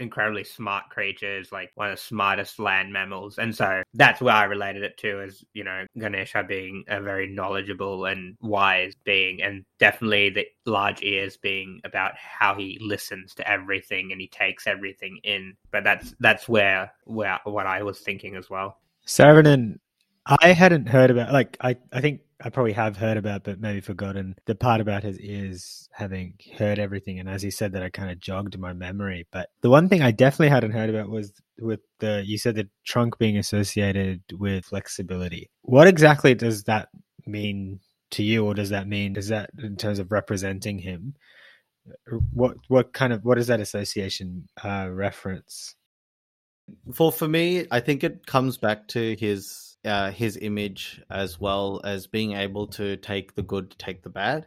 [0.00, 3.38] incredibly smart creatures, like one of the smartest land mammals.
[3.38, 7.28] And so that's where I related it to as, you know, Ganesha being a very
[7.28, 13.50] knowledgeable and wise being, and definitely the large ears being about how he listens to
[13.50, 15.54] everything and he takes everything in.
[15.70, 18.78] But that's that's where where what I was thinking as well.
[19.06, 19.78] Saarinen,
[20.26, 23.80] I hadn't heard about like I, I think I probably have heard about, but maybe
[23.80, 27.18] forgotten the part about his ears having heard everything.
[27.18, 29.26] And as he said that, I kind of jogged my memory.
[29.32, 32.68] But the one thing I definitely hadn't heard about was with the, you said the
[32.84, 35.50] trunk being associated with flexibility.
[35.62, 36.90] What exactly does that
[37.26, 37.80] mean
[38.12, 38.46] to you?
[38.46, 41.16] Or does that mean, is that in terms of representing him?
[42.32, 45.74] What, what kind of, what is that association uh, reference?
[46.94, 51.80] For, for me, I think it comes back to his uh, his image as well
[51.84, 54.46] as being able to take the good, take the bad.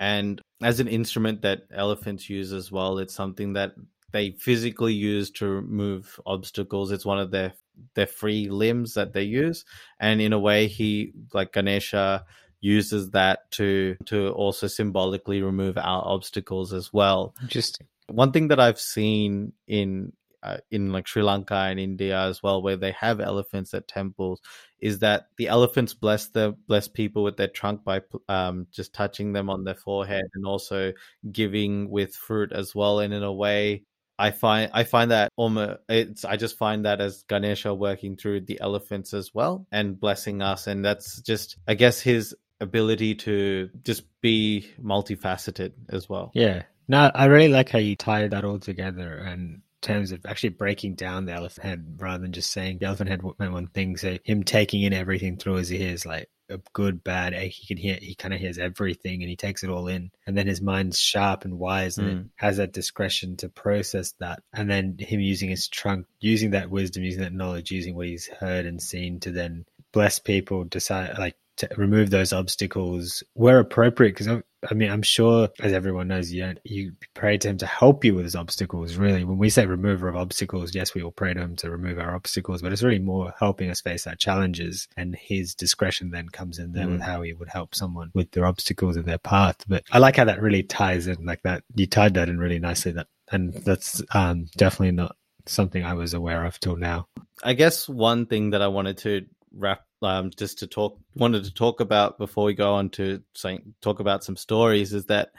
[0.00, 3.74] And as an instrument that elephants use as well, it's something that
[4.12, 6.92] they physically use to remove obstacles.
[6.92, 7.52] It's one of their
[7.94, 9.64] their free limbs that they use,
[9.98, 12.24] and in a way, he like Ganesha
[12.60, 17.34] uses that to to also symbolically remove our obstacles as well.
[17.42, 17.86] Interesting.
[18.08, 20.12] One thing that I've seen in
[20.44, 24.40] uh, in like Sri Lanka and India as well, where they have elephants at temples,
[24.78, 29.32] is that the elephants bless the bless people with their trunk by um, just touching
[29.32, 30.92] them on their forehead and also
[31.32, 33.00] giving with fruit as well.
[33.00, 33.84] And in a way,
[34.18, 38.42] I find I find that almost it's I just find that as Ganesha working through
[38.42, 43.70] the elephants as well and blessing us, and that's just I guess his ability to
[43.82, 46.30] just be multifaceted as well.
[46.34, 46.62] Yeah.
[46.86, 50.94] No, I really like how you tie that all together and terms of actually breaking
[50.94, 53.96] down the elephant head rather than just saying the elephant head meant one thing.
[53.96, 57.98] So him taking in everything through his ears, like a good, bad, he can hear,
[58.00, 60.10] he kind of hears everything and he takes it all in.
[60.26, 62.28] And then his mind's sharp and wise and mm.
[62.36, 64.42] has that discretion to process that.
[64.52, 68.26] And then him using his trunk, using that wisdom, using that knowledge, using what he's
[68.26, 74.16] heard and seen to then bless people, decide, like to remove those obstacles where appropriate.
[74.16, 78.04] Because I mean, I'm sure, as everyone knows, you you pray to him to help
[78.04, 78.96] you with his obstacles.
[78.96, 81.98] Really, when we say remover of obstacles, yes, we all pray to him to remove
[81.98, 84.88] our obstacles, but it's really more helping us face our challenges.
[84.96, 86.92] And his discretion then comes in there mm.
[86.92, 89.56] with how he would help someone with their obstacles in their path.
[89.68, 91.64] But I like how that really ties in, like that.
[91.74, 92.92] You tied that in really nicely.
[92.92, 97.08] That and that's um, definitely not something I was aware of till now.
[97.42, 101.52] I guess one thing that I wanted to wrap um, just to talk wanted to
[101.54, 105.32] talk about before we go on to saying talk about some stories is that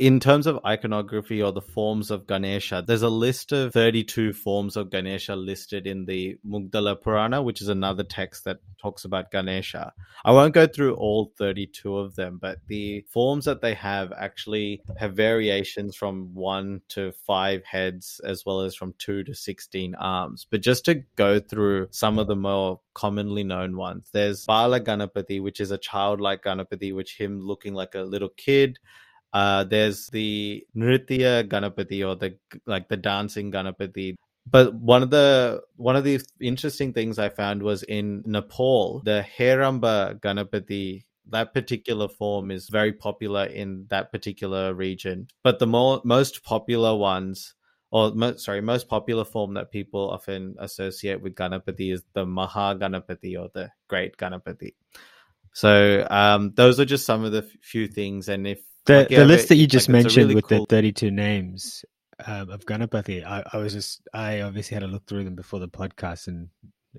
[0.00, 4.74] in terms of iconography or the forms of Ganesha, there's a list of 32 forms
[4.74, 9.92] of Ganesha listed in the Mudgala Purana, which is another text that talks about Ganesha.
[10.24, 14.80] I won't go through all 32 of them, but the forms that they have actually
[14.96, 20.46] have variations from one to five heads, as well as from two to 16 arms.
[20.50, 25.42] But just to go through some of the more commonly known ones, there's Bala Ganapati,
[25.42, 28.78] which is a childlike Ganapati, which him looking like a little kid.
[29.32, 34.16] Uh, there's the Nritya Ganapati or the like the dancing Ganapati.
[34.50, 39.24] But one of the one of the interesting things I found was in Nepal, the
[39.38, 41.04] Heramba Ganapati.
[41.28, 45.28] That particular form is very popular in that particular region.
[45.44, 47.54] But the more most popular ones,
[47.92, 52.74] or mo- sorry, most popular form that people often associate with Ganapati is the Maha
[52.74, 54.74] Ganapati or the Great Ganapati.
[55.52, 59.10] So um, those are just some of the f- few things, and if The like,
[59.10, 61.84] yeah, the list that you just a mentioned really with cool- the 32 names
[62.26, 65.60] um, of Ganapati, I, I was just I obviously had a look through them before
[65.60, 66.48] the podcast, and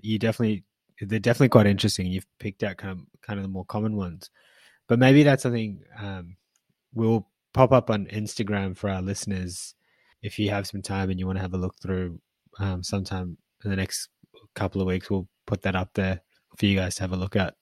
[0.01, 0.63] you definitely
[1.01, 2.07] they're definitely quite interesting.
[2.07, 4.29] You've picked out kind of kind of the more common ones,
[4.87, 6.35] but maybe that's something um,
[6.93, 9.75] we'll pop up on Instagram for our listeners
[10.21, 12.19] if you have some time and you want to have a look through
[12.59, 14.09] um, sometime in the next
[14.55, 15.09] couple of weeks.
[15.09, 16.21] We'll put that up there
[16.57, 17.55] for you guys to have a look at.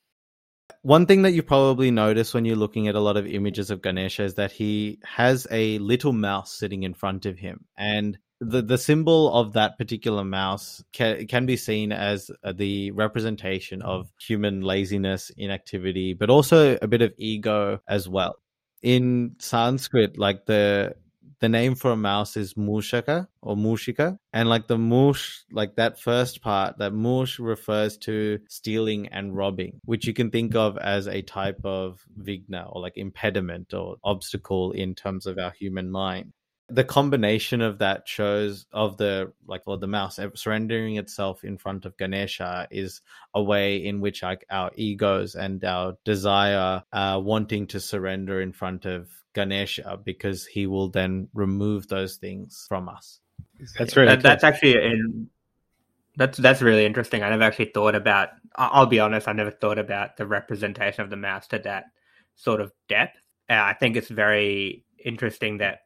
[0.82, 3.82] One thing that you probably notice when you're looking at a lot of images of
[3.82, 8.62] Ganesha is that he has a little mouse sitting in front of him, and the
[8.62, 14.10] the symbol of that particular mouse can, can be seen as uh, the representation of
[14.20, 18.38] human laziness, inactivity, but also a bit of ego as well.
[18.82, 20.96] In Sanskrit, like the
[21.40, 26.00] the name for a mouse is mushaka or mushika and like the mush like that
[26.00, 31.08] first part that mush refers to stealing and robbing which you can think of as
[31.08, 36.34] a type of vighna or like impediment or obstacle in terms of our human mind
[36.70, 41.86] the combination of that shows of the like well the mouse surrendering itself in front
[41.86, 43.02] of ganesha is
[43.34, 48.52] a way in which like our egos and our desire uh wanting to surrender in
[48.52, 53.20] front of ganesha because he will then remove those things from us
[53.78, 55.30] That's really That, that's actually in
[56.20, 57.24] that's that's really interesting.
[57.24, 58.30] I never actually thought about.
[58.56, 61.86] I- I'll be honest, I never thought about the representation of the mouse to that
[62.36, 63.18] sort of depth.
[63.50, 65.80] Uh, I think it's very interesting that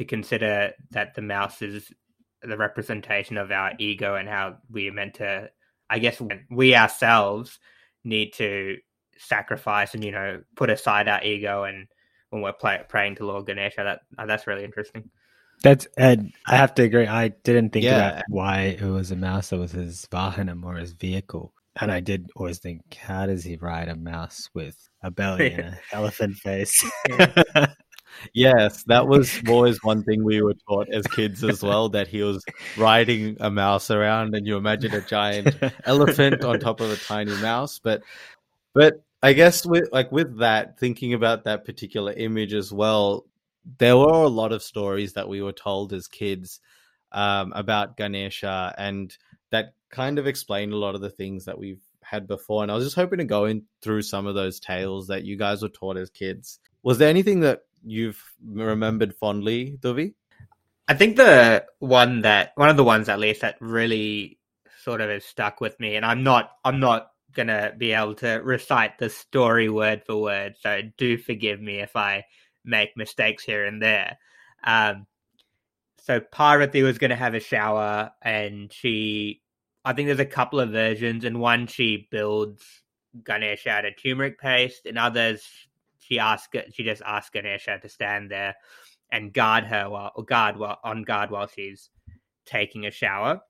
[0.00, 1.92] to consider that the mouse is
[2.40, 5.50] the representation of our ego and how we are meant to.
[5.90, 7.58] I guess we ourselves
[8.02, 8.78] need to
[9.18, 11.86] sacrifice and you know put aside our ego and
[12.30, 13.82] when we're play, praying to Lord Ganesha.
[13.84, 15.10] That uh, that's really interesting.
[15.62, 17.06] That's and I have to agree.
[17.06, 18.08] I didn't think Yeah.
[18.08, 22.00] about why it was a mouse that was his vahanam or his vehicle, and I
[22.00, 26.36] did always think, how does he ride a mouse with a belly and an elephant
[26.36, 26.82] face?
[28.32, 32.22] Yes, that was always one thing we were taught as kids as well that he
[32.22, 32.44] was
[32.76, 37.34] riding a mouse around and you imagine a giant elephant on top of a tiny
[37.36, 37.78] mouse.
[37.78, 38.02] But
[38.74, 43.26] but I guess with like with that thinking about that particular image as well
[43.78, 46.60] there were a lot of stories that we were told as kids
[47.12, 49.16] um, about Ganesha and
[49.50, 52.62] that kind of explained a lot of the things that we've had before.
[52.62, 55.36] And I was just hoping to go in through some of those tales that you
[55.36, 56.60] guys were taught as kids.
[56.82, 60.14] Was there anything that you've remembered fondly, Duvi?
[60.88, 64.38] I think the one that one of the ones at least that really
[64.82, 68.40] sort of has stuck with me, and I'm not I'm not gonna be able to
[68.42, 72.24] recite the story word for word, so do forgive me if I
[72.64, 74.18] make mistakes here and there.
[74.64, 75.06] Um,
[76.02, 79.42] so Parvati was gonna have a shower, and she,
[79.84, 82.64] I think there's a couple of versions, and one she builds
[83.24, 85.42] Ganesh out of turmeric paste, and others
[86.10, 88.54] she asks she just asks Ganesha to stand there
[89.12, 91.90] and guard her while or guard while on guard while she's
[92.46, 93.40] taking a shower.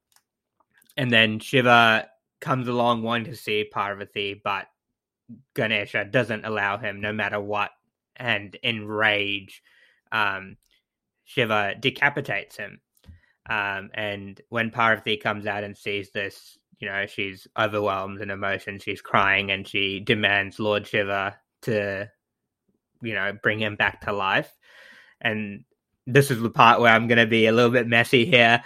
[0.97, 2.09] And then Shiva
[2.41, 4.67] comes along wanting to see Parvati, but
[5.55, 7.71] Ganesha doesn't allow him no matter what.
[8.17, 9.63] And in rage,
[10.13, 10.57] um,
[11.25, 12.81] Shiva decapitates him.
[13.49, 18.79] Um, and when Parvati comes out and sees this, you know, she's overwhelmed in emotion.
[18.79, 22.11] She's crying and she demands Lord Shiva to,
[23.03, 24.53] you know, bring him back to life.
[25.21, 25.65] And
[26.07, 28.63] this is the part where I'm going to be a little bit messy here.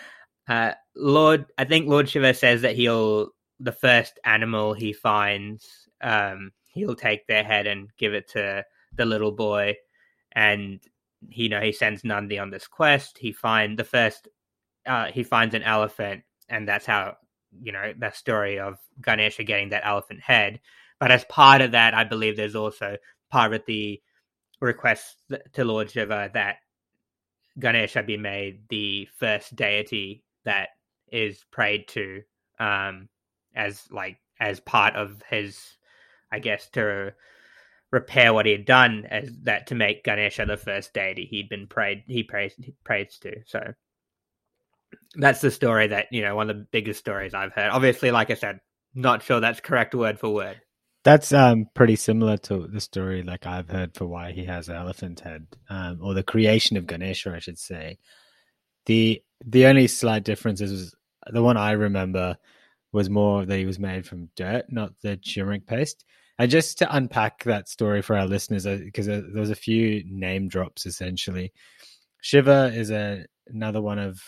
[0.48, 6.52] Uh, Lord, I think Lord Shiva says that he'll, the first animal he finds, um,
[6.68, 8.64] he'll take their head and give it to
[8.96, 9.74] the little boy.
[10.32, 10.80] And,
[11.28, 13.18] you know, he sends Nandi on this quest.
[13.18, 14.28] He find the first,
[14.86, 17.16] uh, he finds an elephant, and that's how,
[17.62, 20.60] you know, the story of Ganesha getting that elephant head.
[21.00, 22.96] But as part of that, I believe there's also
[23.30, 24.02] Parvati
[24.64, 25.16] requests
[25.52, 26.56] to Lord Shiva that
[27.58, 30.70] Ganesha be made the first deity that
[31.12, 32.22] is prayed to
[32.58, 33.08] um,
[33.54, 35.76] as like as part of his,
[36.32, 37.14] I guess, to
[37.90, 41.68] repair what he had done as that to make Ganesha the first deity he'd been
[41.68, 43.40] prayed he prays prays to.
[43.46, 43.74] So
[45.14, 47.70] that's the story that you know one of the biggest stories I've heard.
[47.70, 48.60] Obviously, like I said,
[48.94, 50.60] not sure that's correct word for word.
[51.04, 54.76] That's um pretty similar to the story like I've heard for why he has an
[54.76, 57.98] elephant head, um, or the creation of Ganesha, I should say.
[58.86, 60.94] The the only slight difference is
[61.30, 62.36] the one I remember
[62.92, 66.04] was more that he was made from dirt, not the turmeric paste.
[66.38, 70.02] And just to unpack that story for our listeners, because uh, there was a few
[70.06, 71.52] name drops essentially.
[72.22, 74.22] Shiva is a, another one of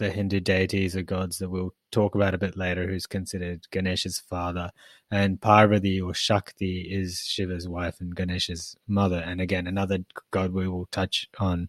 [0.00, 4.18] the Hindu deities or gods that we'll talk about a bit later, who's considered Ganesha's
[4.18, 4.70] father.
[5.10, 9.18] And Parvati or Shakti is Shiva's wife and Ganesha's mother.
[9.18, 9.98] And again, another
[10.30, 11.68] god we will touch on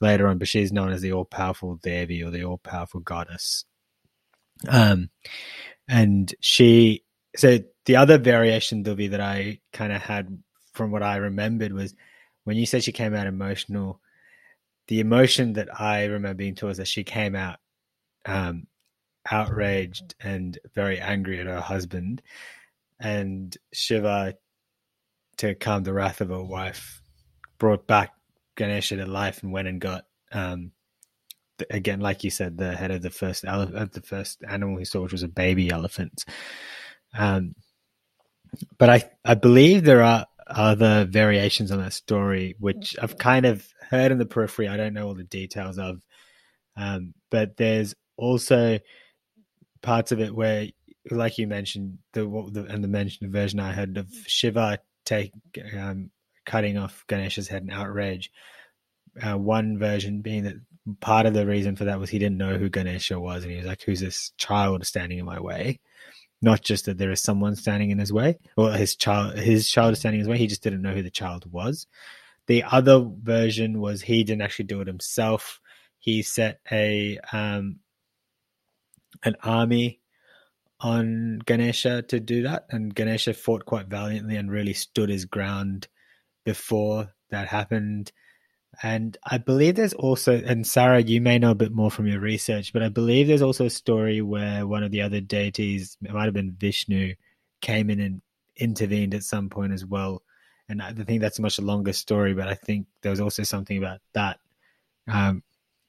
[0.00, 3.66] later on, but she's known as the all powerful Devi or the all powerful goddess.
[4.66, 5.10] Um,
[5.86, 7.04] and she,
[7.36, 10.38] so the other variation, Duvi, that I kind of had
[10.72, 11.94] from what I remembered was
[12.44, 14.00] when you said she came out emotional
[14.90, 17.60] the emotion that I remember being told was that she came out
[18.26, 18.66] um,
[19.30, 22.22] outraged and very angry at her husband,
[22.98, 24.34] and Shiva,
[25.36, 27.02] to calm the wrath of her wife,
[27.58, 28.10] brought back
[28.56, 30.72] Ganesha to life and went and got um,
[31.70, 34.84] again, like you said, the head of the first ele- of the first animal he
[34.84, 36.24] saw, which was a baby elephant.
[37.16, 37.54] Um,
[38.76, 43.66] but I I believe there are other variations on that story, which I've kind of
[43.88, 44.68] heard in the periphery.
[44.68, 46.02] I don't know all the details of,
[46.76, 48.78] um, but there's also
[49.82, 50.66] parts of it where,
[51.10, 52.22] like you mentioned, the,
[52.52, 55.32] the and the mentioned version I heard of Shiva take
[55.76, 56.10] um,
[56.46, 58.30] cutting off Ganesha's head in outrage.
[59.20, 60.54] Uh, one version being that
[61.00, 63.58] part of the reason for that was he didn't know who Ganesha was, and he
[63.58, 65.80] was like, "Who's this child standing in my way?"
[66.42, 69.92] Not just that there is someone standing in his way, or his child, his child
[69.92, 70.38] is standing in his way.
[70.38, 71.86] He just didn't know who the child was.
[72.46, 75.60] The other version was he didn't actually do it himself.
[75.98, 77.80] He set a um,
[79.22, 80.00] an army
[80.80, 85.88] on Ganesha to do that, and Ganesha fought quite valiantly and really stood his ground
[86.44, 88.12] before that happened.
[88.82, 92.20] And I believe there's also, and Sarah, you may know a bit more from your
[92.20, 96.12] research, but I believe there's also a story where one of the other deities, it
[96.12, 97.14] might have been Vishnu,
[97.60, 98.22] came in and
[98.56, 100.22] intervened at some point as well
[100.70, 102.32] and I think that's a much longer story.
[102.32, 104.38] But I think there was also something about that.
[105.08, 105.42] Um,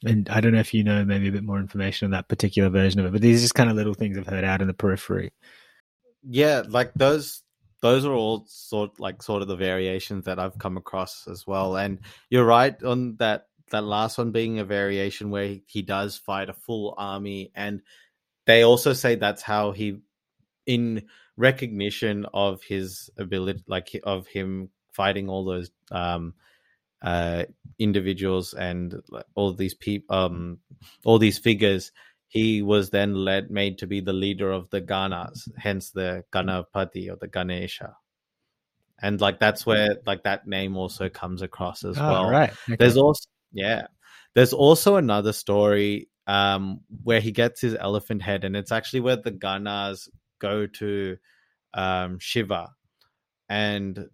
[0.04, 2.70] and I don't know if you know maybe a bit more information on that particular
[2.70, 4.68] version of it, but these are just kind of little things I've heard out in
[4.68, 5.32] the periphery.
[6.28, 7.44] Yeah, like those
[7.82, 11.76] those are all sort like sort of the variations that I've come across as well.
[11.76, 16.18] And you're right on that that last one being a variation where he, he does
[16.18, 17.82] fight a full army and
[18.46, 20.00] they also say that's how he
[20.66, 21.04] in
[21.38, 26.34] recognition of his ability, like of him fighting all those um,
[27.02, 27.46] uh,
[27.80, 29.02] individuals and
[29.36, 30.60] all these people, um,
[31.04, 31.92] all these figures.
[32.32, 37.12] He was then led, made to be the leader of the Ganas, hence the Ganapati
[37.12, 37.98] or the Ganesha,
[39.02, 42.30] and like that's where like that name also comes across as oh, well.
[42.30, 42.54] Right.
[42.70, 42.78] Okay.
[42.80, 43.88] There's also yeah,
[44.34, 49.18] there's also another story um, where he gets his elephant head, and it's actually where
[49.18, 50.08] the Ganas
[50.40, 51.18] go to
[51.74, 52.70] um, Shiva
[53.50, 54.06] and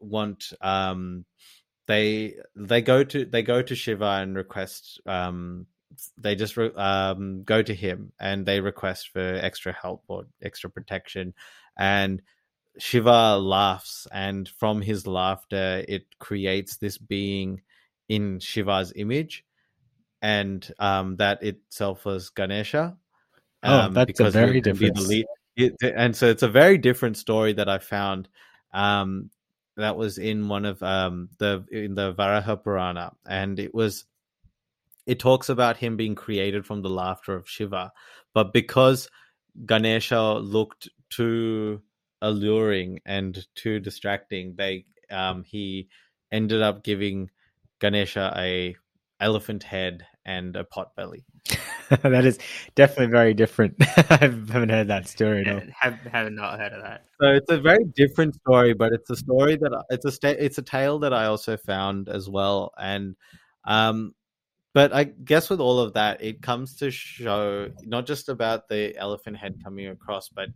[0.00, 1.24] want um,
[1.86, 5.66] they they go to they go to Shiva and request um,
[6.18, 10.70] they just re- um, go to him and they request for extra help or extra
[10.70, 11.34] protection
[11.76, 12.22] and
[12.78, 17.62] Shiva laughs and from his laughter it creates this being
[18.08, 19.44] in Shiva's image
[20.22, 22.96] and um, that itself was Ganesha.
[23.62, 24.98] Oh, um, that's a very different.
[25.56, 28.28] It, and so it's a very different story that I found.
[28.72, 29.30] Um,
[29.76, 34.04] that was in one of um, the in the Varaha Purana, and it was
[35.06, 37.92] it talks about him being created from the laughter of Shiva,
[38.34, 39.08] but because
[39.64, 41.80] Ganesha looked too
[42.20, 45.88] alluring and too distracting, they um, he
[46.32, 47.30] ended up giving
[47.78, 48.74] Ganesha a
[49.20, 51.24] elephant head and a pot belly.
[52.02, 52.38] that is
[52.74, 53.76] definitely very different.
[53.80, 55.62] I haven't heard that story at all.
[55.80, 57.04] Have have not heard of that.
[57.20, 60.58] So it's a very different story, but it's a story that it's a sta- it's
[60.58, 63.14] a tale that I also found as well, and
[63.64, 64.14] um,
[64.76, 68.94] but I guess with all of that, it comes to show not just about the
[68.98, 70.50] elephant head coming across, but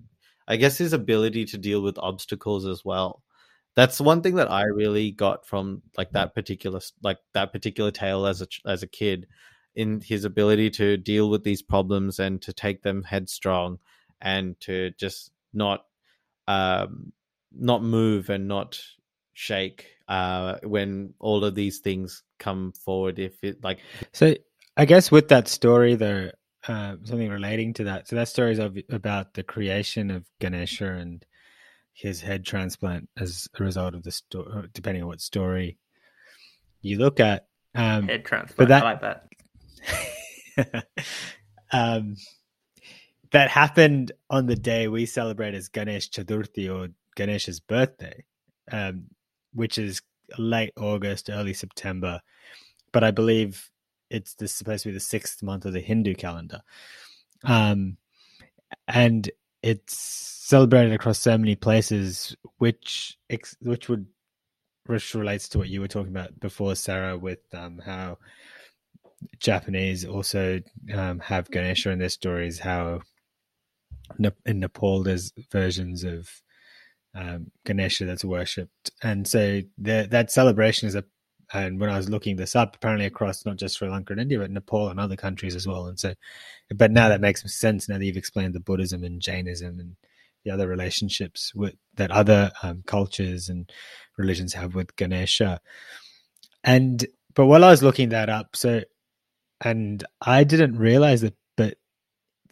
[0.46, 3.22] I guess his ability to deal with obstacles as well.
[3.76, 8.26] that's one thing that I really got from like that particular like that particular tale
[8.26, 9.26] as a as a kid
[9.74, 13.78] in his ability to deal with these problems and to take them headstrong
[14.20, 15.86] and to just not
[16.48, 17.12] um
[17.52, 18.80] not move and not
[19.32, 23.78] shake uh when all of these things come forward if it like
[24.12, 24.34] so
[24.76, 26.30] i guess with that story though
[26.68, 28.58] uh, something relating to that so that story is
[28.90, 31.24] about the creation of ganesha and
[32.00, 35.78] his head transplant as a result of the story, depending on what story
[36.80, 37.46] you look at.
[37.74, 38.56] Um, head transplant.
[38.56, 39.00] But that, I like
[40.56, 40.86] that.
[41.72, 42.16] um,
[43.32, 48.24] that happened on the day we celebrate as Ganesh Chaturthi or Ganesha's birthday,
[48.72, 49.04] um,
[49.52, 50.00] which is
[50.38, 52.20] late August, early September.
[52.92, 53.70] But I believe
[54.10, 56.60] it's this supposed to be the sixth month of the Hindu calendar.
[57.44, 57.96] Um,
[58.88, 59.30] and
[59.62, 63.16] it's celebrated across so many places, which
[63.60, 64.06] which would
[64.86, 68.18] which relates to what you were talking about before, Sarah, with um, how
[69.38, 70.60] Japanese also
[70.92, 72.58] um, have Ganesha in their stories.
[72.58, 73.00] How
[74.44, 76.28] in Nepal there's versions of
[77.14, 81.04] um, Ganesha that's worshipped, and so the, that celebration is a
[81.52, 84.38] and when I was looking this up, apparently across not just Sri Lanka and India,
[84.38, 85.86] but Nepal and other countries as well.
[85.86, 86.14] And so,
[86.74, 89.96] but now that makes sense now that you've explained the Buddhism and Jainism and
[90.44, 93.70] the other relationships with that other um, cultures and
[94.16, 95.60] religions have with Ganesha.
[96.62, 97.04] And
[97.34, 98.82] but while I was looking that up, so
[99.60, 101.78] and I didn't realize that, but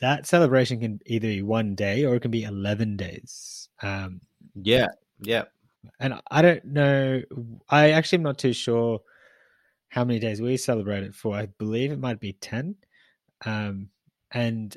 [0.00, 3.68] that celebration can either be one day or it can be eleven days.
[3.80, 4.22] Um,
[4.54, 4.88] yeah,
[5.20, 5.44] yeah
[6.00, 7.22] and I don't know.
[7.68, 9.00] I actually am not too sure
[9.88, 11.34] how many days we celebrate it for.
[11.34, 12.76] I believe it might be ten.
[13.44, 13.88] Um,
[14.32, 14.76] and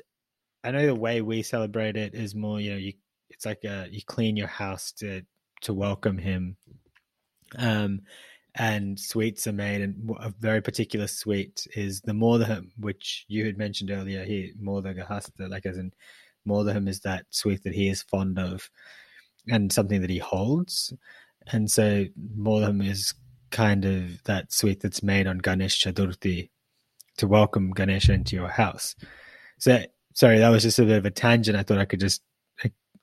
[0.64, 2.94] I know the way we celebrate it is more, you know, you
[3.30, 5.22] it's like a, you clean your house to
[5.62, 6.56] to welcome him.
[7.56, 8.02] Um,
[8.54, 13.56] and sweets are made, and a very particular sweet is the Modaham, which you had
[13.56, 15.92] mentioned earlier here, Modagahasta, like as in
[16.44, 18.68] Modaham is that sweet that he is fond of
[19.48, 20.92] and something that he holds.
[21.48, 22.04] And so
[22.36, 23.14] Modaham is
[23.50, 26.50] kind of that sweet that's made on Ganesh Chaturthi
[27.18, 28.94] to welcome Ganesha into your house.
[29.58, 29.84] So,
[30.14, 31.56] sorry, that was just a bit of a tangent.
[31.56, 32.22] I thought I could just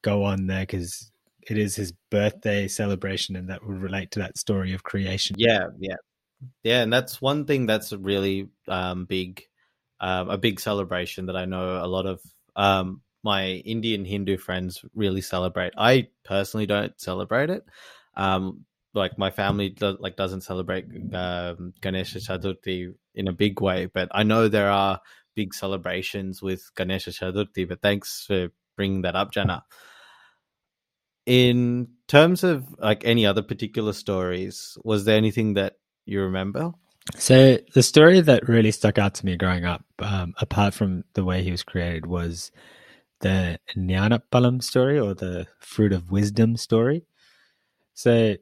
[0.02, 1.12] go on there because
[1.42, 5.36] it is his birthday celebration and that would relate to that story of creation.
[5.40, 5.96] Yeah, yeah.
[6.64, 9.44] Yeah, and that's one thing that's really um, big,
[10.00, 12.22] um, a big celebration that I know a lot of
[12.56, 15.74] um, my Indian Hindu friends really celebrate.
[15.78, 17.66] I personally don't celebrate it.
[18.16, 23.86] Um, like my family do, like doesn't celebrate um, Ganesha Chaturthi in a big way,
[23.86, 25.00] but I know there are
[25.36, 27.68] big celebrations with Ganesha Chaturthi.
[27.68, 29.64] But thanks for bringing that up, Jana.
[31.26, 35.74] In terms of like any other particular stories, was there anything that
[36.06, 36.72] you remember?
[37.16, 41.24] So the story that really stuck out to me growing up, um, apart from the
[41.24, 42.52] way he was created, was
[43.22, 47.06] the Nyanapalam story or the fruit of wisdom story.
[47.94, 48.36] So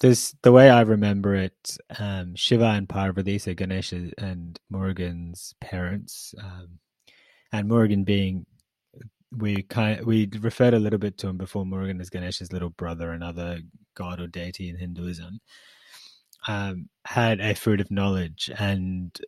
[0.00, 6.34] this the way I remember it, um, Shiva and Parvati, so Ganesha and Murugan's parents,
[6.42, 6.78] um,
[7.52, 8.46] and Murugan being
[9.36, 13.10] we kind we referred a little bit to him before Murugan is Ganesha's little brother,
[13.12, 13.60] another
[13.94, 15.40] god or deity in Hinduism,
[16.46, 19.18] um, had a fruit of knowledge, and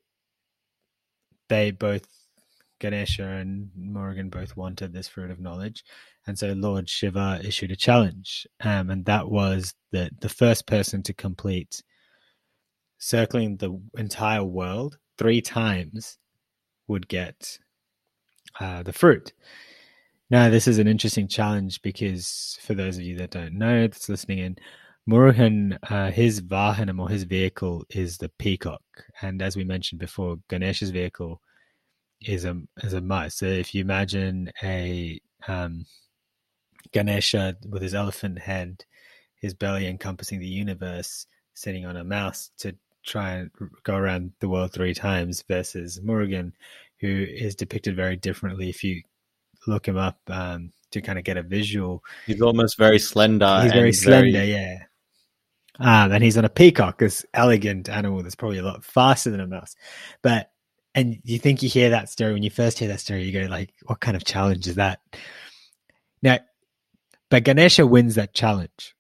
[1.48, 2.06] they both
[2.80, 5.84] Ganesha and Murugan both wanted this fruit of knowledge.
[6.26, 8.46] And so Lord Shiva issued a challenge.
[8.60, 11.82] Um, and that was that the first person to complete
[12.98, 16.18] circling the entire world three times
[16.88, 17.58] would get
[18.58, 19.32] uh, the fruit.
[20.30, 24.08] Now, this is an interesting challenge because for those of you that don't know, that's
[24.08, 24.56] listening in,
[25.08, 28.82] Murugan, uh, his Vahanam or his vehicle is the peacock.
[29.22, 31.40] And as we mentioned before, Ganesha's vehicle
[32.22, 33.38] is a is a must.
[33.38, 35.86] So if you imagine a um,
[36.92, 38.84] Ganesha with his elephant head,
[39.36, 43.50] his belly encompassing the universe, sitting on a mouse to try and
[43.84, 46.52] go around the world three times, versus Murugan,
[47.00, 48.68] who is depicted very differently.
[48.68, 49.02] If you
[49.66, 53.62] look him up um, to kind of get a visual, he's almost very slender.
[53.62, 54.52] He's very slender, very...
[54.52, 54.78] yeah.
[55.78, 59.40] Um, and he's on a peacock, this elegant animal that's probably a lot faster than
[59.40, 59.74] a mouse.
[60.20, 60.50] But
[60.94, 63.46] and you think you hear that story when you first hear that story, you go
[63.48, 65.00] like, "What kind of challenge is that?"
[66.22, 66.38] Now,
[67.28, 68.94] but Ganesha wins that challenge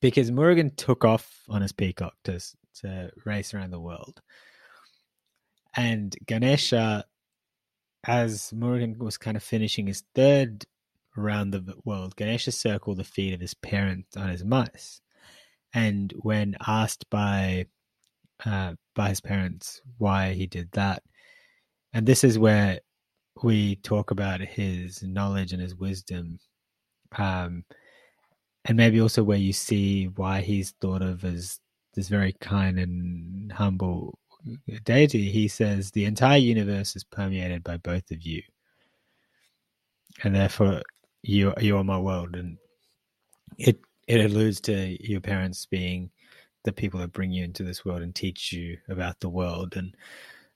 [0.00, 2.40] because Murugan took off on his peacock to
[2.80, 4.20] to race around the world,
[5.76, 7.04] and Ganesha,
[8.04, 10.66] as Murugan was kind of finishing his third
[11.16, 15.00] around the world, Ganesha circled the feet of his parents on his mice.
[15.74, 17.66] And when asked by
[18.46, 21.02] uh, by his parents why he did that,
[21.92, 22.80] and this is where
[23.42, 26.38] we talk about his knowledge and his wisdom,
[27.16, 27.64] um,
[28.64, 31.60] and maybe also where you see why he's thought of as
[31.94, 34.18] this very kind and humble
[34.84, 35.30] deity.
[35.30, 38.42] He says the entire universe is permeated by both of you,
[40.24, 40.82] and therefore
[41.22, 42.58] you you are my world, and
[43.58, 46.10] it it alludes to your parents being
[46.64, 49.94] the people that bring you into this world and teach you about the world, and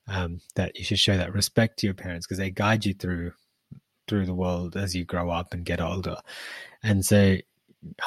[0.08, 3.32] um, that you should show that respect to your parents because they guide you through
[4.08, 6.16] through the world as you grow up and get older.
[6.82, 7.36] And so,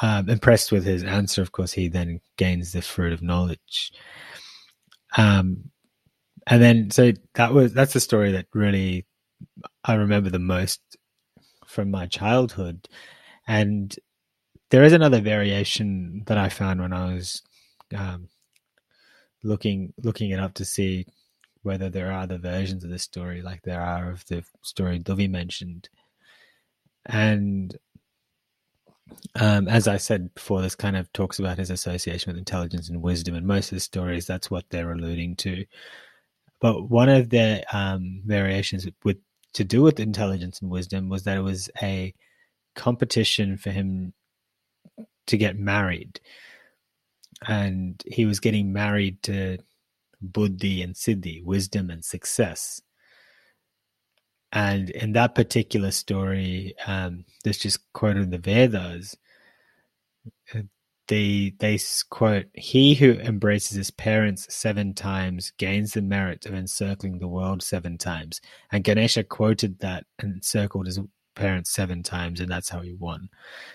[0.02, 3.92] um, impressed with his answer, of course, he then gains the fruit of knowledge.
[5.16, 5.70] Um,
[6.46, 9.06] and then so that was that's the story that really
[9.84, 10.80] I remember the most
[11.66, 12.88] from my childhood.
[13.48, 13.94] And
[14.70, 17.42] there is another variation that I found when I was
[17.94, 18.28] um,
[19.42, 21.06] looking looking it up to see
[21.62, 25.28] whether there are other versions of the story, like there are of the story Duvi
[25.28, 25.88] mentioned.
[27.06, 27.76] And
[29.38, 33.02] um, as I said before, this kind of talks about his association with intelligence and
[33.02, 35.64] wisdom, and most of the stories that's what they're alluding to.
[36.60, 39.18] But one of the um, variations with
[39.54, 42.14] to do with intelligence and wisdom was that it was a
[42.74, 44.12] competition for him
[45.26, 46.20] to get married.
[47.46, 49.58] And he was getting married to
[50.20, 52.80] Buddhi and Siddhi, wisdom and success.
[54.52, 59.16] And in that particular story, um, that's just quoted in the Vedas,
[61.08, 61.78] they they
[62.10, 67.62] quote, "He who embraces his parents seven times gains the merit of encircling the world
[67.62, 68.40] seven times."
[68.72, 70.98] And Ganesha quoted that and circled his
[71.36, 73.28] parents seven times, and that's how he won.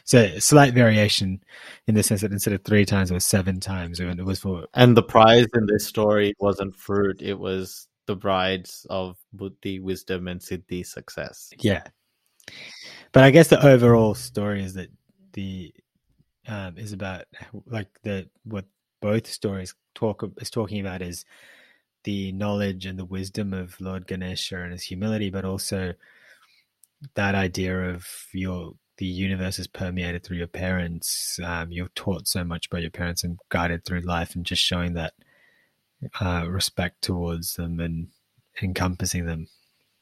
[0.03, 1.41] So slight variation
[1.87, 4.39] in the sense that instead of three times, it was seven times, and it was
[4.39, 4.67] for.
[4.73, 10.27] And the prize in this story wasn't fruit; it was the brides of buddhi, wisdom,
[10.27, 11.51] and siddhi success.
[11.59, 11.83] Yeah,
[13.13, 14.89] but I guess the overall story is that
[15.33, 15.73] the
[16.47, 17.25] um, is about
[17.65, 18.65] like the what
[19.01, 21.25] both stories talk is talking about is
[22.03, 25.93] the knowledge and the wisdom of Lord Ganesha and his humility, but also
[27.15, 31.39] that idea of your the universe is permeated through your parents.
[31.43, 34.93] Um, you're taught so much by your parents and guided through life, and just showing
[34.93, 35.13] that
[36.19, 38.09] uh, respect towards them and
[38.61, 39.47] encompassing them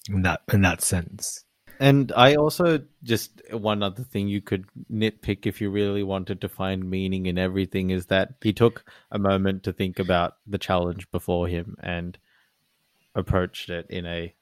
[0.10, 1.46] in that in that sense.
[1.80, 6.50] And I also just one other thing you could nitpick if you really wanted to
[6.50, 11.10] find meaning in everything is that he took a moment to think about the challenge
[11.10, 12.18] before him and
[13.16, 14.34] approached it in a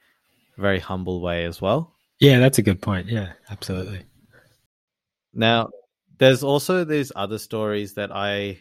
[0.58, 1.94] very humble way as well.
[2.20, 3.08] Yeah, that's a good point.
[3.08, 4.04] Yeah, absolutely.
[5.34, 5.70] Now,
[6.18, 8.60] there's also these other stories that I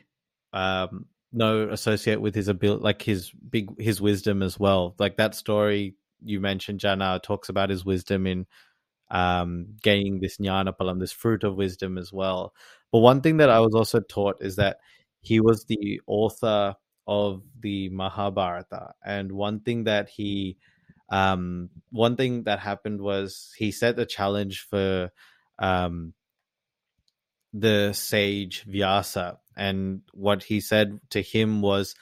[0.53, 4.95] um, know associate with his ability, like his big his wisdom as well.
[4.99, 8.47] Like that story you mentioned, Jana talks about his wisdom in
[9.11, 12.53] um, gaining this jnana palam, this fruit of wisdom as well.
[12.93, 14.79] But one thing that I was also taught is that
[15.21, 16.75] he was the author
[17.07, 20.57] of the Mahabharata, and one thing that he
[21.09, 25.11] um, one thing that happened was he set a challenge for
[25.59, 26.15] um,
[27.53, 31.95] the sage Vyasa, and what he said to him was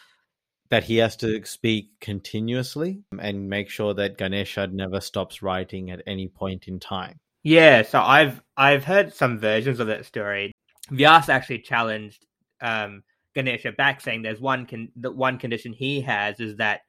[0.70, 6.02] that he has to speak continuously and make sure that Ganesha never stops writing at
[6.06, 7.20] any point in time.
[7.42, 10.52] Yeah, so I've I've heard some versions of that story.
[10.90, 12.24] Vyasa actually challenged
[12.60, 13.02] um,
[13.34, 16.80] Ganesha back, saying there's one con- the one condition he has is that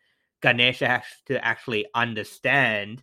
[0.45, 3.01] Ganesha has to actually understand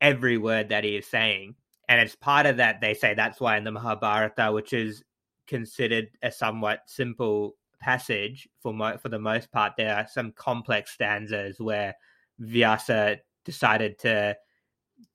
[0.00, 1.54] every word that he is saying.
[1.86, 5.04] And as part of that, they say that's why in the Mahabharata, which is
[5.46, 10.92] considered a somewhat simple passage for mo- for the most part, there are some complex
[10.92, 11.94] stanzas where
[12.38, 14.34] Vyasa decided to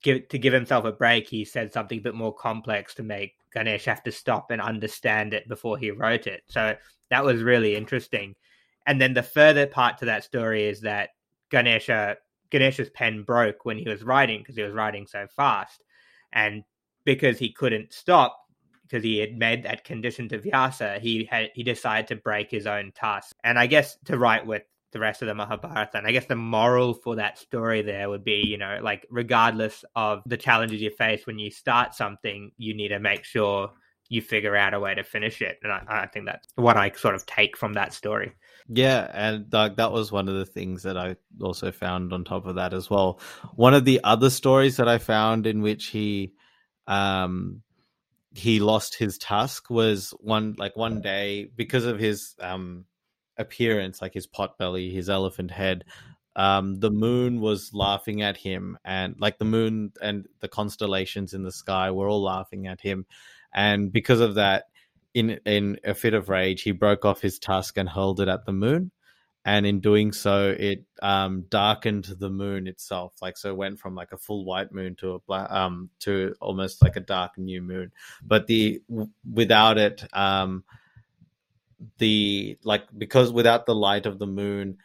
[0.00, 1.28] give to give himself a break.
[1.28, 5.34] He said something a bit more complex to make Ganesh have to stop and understand
[5.34, 6.44] it before he wrote it.
[6.46, 6.76] So
[7.10, 8.36] that was really interesting.
[8.86, 11.10] And then the further part to that story is that
[11.50, 12.16] Ganesha
[12.50, 15.82] Ganesha's pen broke when he was writing because he was writing so fast,
[16.32, 16.64] and
[17.04, 18.38] because he couldn't stop
[18.82, 22.66] because he had made that condition to Vyasa, he had he decided to break his
[22.66, 23.36] own tusk.
[23.44, 25.98] And I guess to write with the rest of the Mahabharata.
[25.98, 29.84] And I guess the moral for that story there would be, you know, like regardless
[29.94, 33.70] of the challenges you face when you start something, you need to make sure
[34.08, 35.58] you figure out a way to finish it.
[35.62, 38.32] And I, I think that's what I sort of take from that story.
[38.68, 42.46] Yeah, and uh, that was one of the things that I also found on top
[42.46, 43.18] of that as well.
[43.54, 46.32] One of the other stories that I found in which he
[46.86, 47.62] um,
[48.34, 52.84] he lost his tusk was one like one day because of his um
[53.38, 55.84] appearance, like his pot belly, his elephant head.
[56.36, 61.42] Um, the moon was laughing at him, and like the moon and the constellations in
[61.42, 63.06] the sky were all laughing at him,
[63.54, 64.64] and because of that,
[65.14, 68.44] in in a fit of rage, he broke off his tusk and hurled it at
[68.44, 68.90] the moon,
[69.44, 73.14] and in doing so, it um, darkened the moon itself.
[73.22, 76.34] Like so, it went from like a full white moon to a black um to
[76.40, 77.92] almost like a dark new moon.
[78.22, 78.82] But the
[79.30, 80.64] without it, um,
[81.98, 84.78] the like because without the light of the moon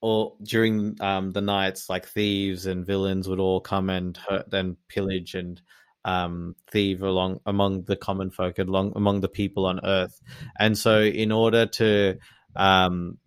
[0.00, 4.76] or during um, the nights like thieves and villains would all come and hurt and
[4.88, 5.60] pillage and
[6.06, 10.20] um, thieve along among the common folk along among the people on earth.
[10.58, 12.18] And so in order to
[12.54, 13.18] um,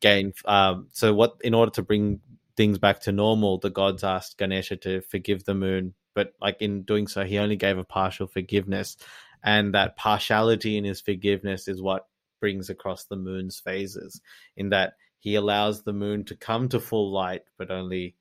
[0.00, 2.20] gain um, so what in order to bring
[2.56, 5.94] things back to normal the gods asked ganesha to forgive the moon.
[6.12, 8.96] But like in doing so he only gave a partial forgiveness.
[9.44, 12.06] And that partiality in his forgiveness is what
[12.40, 14.20] brings across the moon's phases
[14.56, 18.16] in that he allows the moon to come to full light but only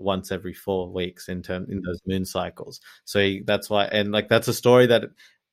[0.00, 4.12] once every four weeks in term in those moon cycles so he, that's why and
[4.12, 5.04] like that's a story that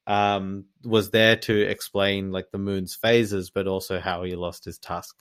[0.08, 4.78] um was there to explain like the moon's phases but also how he lost his
[4.78, 5.16] tusk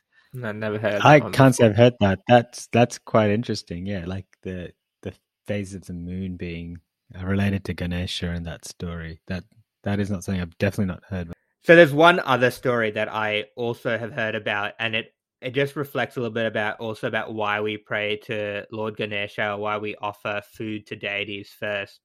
[0.45, 1.01] I never heard.
[1.03, 2.21] I can't say I've heard that.
[2.29, 3.87] That's that's quite interesting.
[3.87, 4.73] Yeah, like the
[5.03, 5.13] the
[5.47, 6.79] phases of the moon being
[7.23, 9.21] related to Ganesha in that story.
[9.29, 9.45] That
[9.85, 11.33] that is not something I've definitely not heard.
[11.63, 15.77] So there's one other story that I also have heard about, and it it just
[15.77, 19.79] reflects a little bit about also about why we pray to Lord Ganesha, or why
[19.79, 22.01] we offer food to deities first,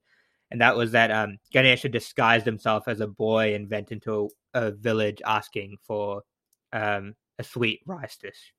[0.51, 4.67] and that was that um, Ganesha disguised himself as a boy and went into a,
[4.67, 6.23] a village asking for
[6.73, 8.53] um, a sweet rice dish,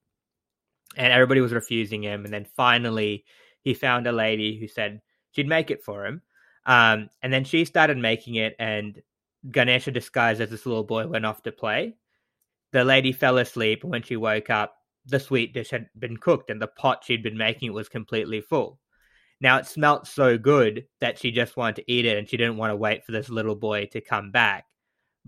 [0.96, 3.24] and everybody was refusing him, and then finally
[3.62, 5.00] he found a lady who said
[5.32, 6.22] she'd make it for him,
[6.66, 9.02] um, and then she started making it, and
[9.50, 11.94] Ganesha, disguised as this little boy, went off to play.
[12.72, 14.74] The lady fell asleep, and when she woke up,
[15.06, 18.78] the sweet dish had been cooked, and the pot she'd been making was completely full.
[19.40, 22.56] Now it smelt so good that she just wanted to eat it, and she didn't
[22.56, 24.64] want to wait for this little boy to come back.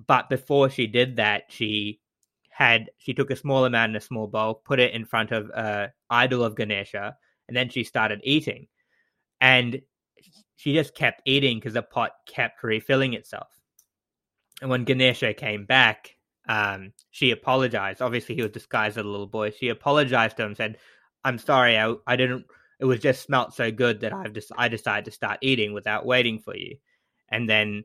[0.07, 2.01] But before she did that, she
[2.49, 5.51] had she took a small amount in a small bowl, put it in front of
[5.51, 7.16] a idol of Ganesha,
[7.49, 8.68] and then she started eating.
[9.40, 9.82] And
[10.57, 13.49] she just kept eating because the pot kept refilling itself.
[14.62, 16.13] And when Ganesha came back,
[16.49, 18.03] um, she apologized.
[18.03, 19.51] Obviously, he was disguised as a little boy.
[19.51, 20.78] She apologized to him, and said,
[21.24, 22.47] "I'm sorry, I, I didn't.
[22.80, 26.07] It was just smelt so good that I've just I decided to start eating without
[26.07, 26.76] waiting for you."
[27.28, 27.84] And then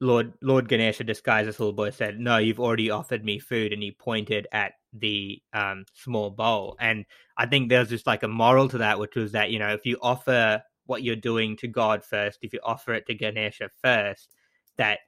[0.00, 3.72] Lord Lord Ganesha, disguised as a little boy, said, "No, you've already offered me food,"
[3.72, 6.76] and he pointed at the um, small bowl.
[6.80, 7.04] And
[7.36, 9.86] I think there's just like a moral to that, which was that you know if
[9.86, 14.34] you offer what you're doing to God first, if you offer it to Ganesha first,
[14.76, 14.98] that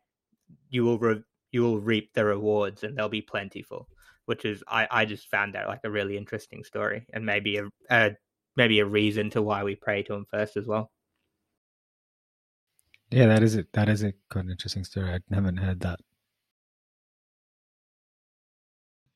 [0.70, 1.22] you will re-
[1.52, 3.88] you will reap the rewards and they'll be plentiful.
[4.26, 7.68] Which is I, I just found that like a really interesting story and maybe a,
[7.90, 8.10] a
[8.56, 10.90] maybe a reason to why we pray to him first as well.
[13.10, 13.72] Yeah, that is it.
[13.72, 15.12] That is a quite interesting story.
[15.12, 16.00] I haven't heard that.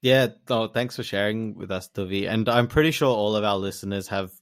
[0.03, 2.28] Yeah, oh, thanks for sharing with us, Duvi.
[2.28, 4.33] And I'm pretty sure all of our listeners have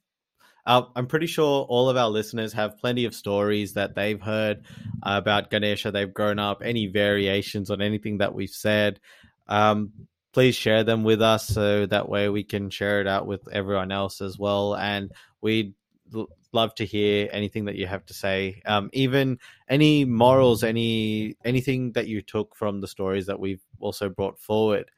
[0.69, 4.65] uh, I'm pretty sure all of our listeners have plenty of stories that they've heard
[5.03, 5.91] about Ganesha.
[5.91, 9.01] They've grown up, any variations on anything that we've said.
[9.47, 9.93] Um,
[10.35, 13.91] please share them with us so that way we can share it out with everyone
[13.91, 14.75] else as well.
[14.77, 15.11] And
[15.41, 15.73] we'd
[16.15, 19.39] l- love to hear anything that you have to say, um, even
[19.71, 24.91] any morals, any anything that you took from the stories that we've also brought forward.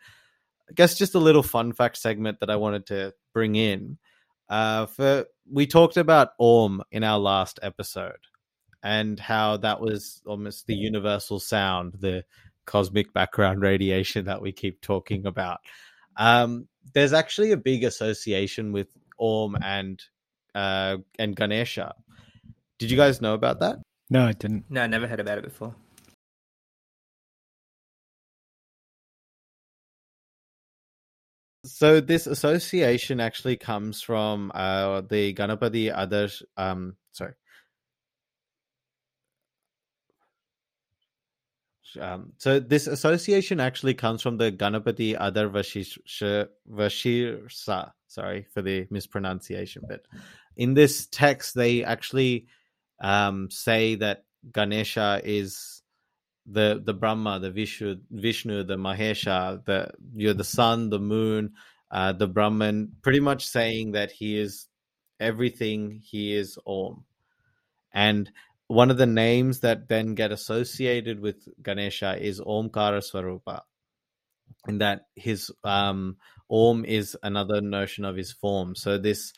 [0.68, 3.98] I guess just a little fun fact segment that I wanted to bring in.
[4.50, 8.18] Uh, for we talked about Om in our last episode,
[8.82, 12.24] and how that was almost the universal sound, the
[12.66, 15.60] cosmic background radiation that we keep talking about.
[16.16, 18.88] Um, there's actually a big association with
[19.18, 20.02] Om and
[20.54, 21.94] uh, and Ganesha.
[22.78, 23.78] Did you guys know about that?
[24.10, 24.64] No, I didn't.
[24.68, 25.76] No, I never heard about it before.
[31.64, 36.42] So this association actually comes from uh, the Ganapati Adarsh.
[36.56, 37.34] Um, sorry.
[41.98, 46.48] Um, so this association actually comes from the Ganapati Adar Vashirsa.
[48.06, 50.02] Sorry for the mispronunciation, but
[50.56, 52.46] in this text they actually
[53.00, 55.79] um, say that Ganesha is
[56.52, 61.54] the the Brahma, the Vishnu, Vishnu, the Mahesha, the you're the sun, the moon,
[61.90, 64.66] uh, the Brahman, pretty much saying that he is
[65.18, 66.00] everything.
[66.02, 67.04] He is Om,
[67.92, 68.30] and
[68.66, 73.62] one of the names that then get associated with Ganesha is Omkara Swarupa,
[74.66, 76.16] and that his um,
[76.50, 78.74] Om is another notion of his form.
[78.74, 79.32] So this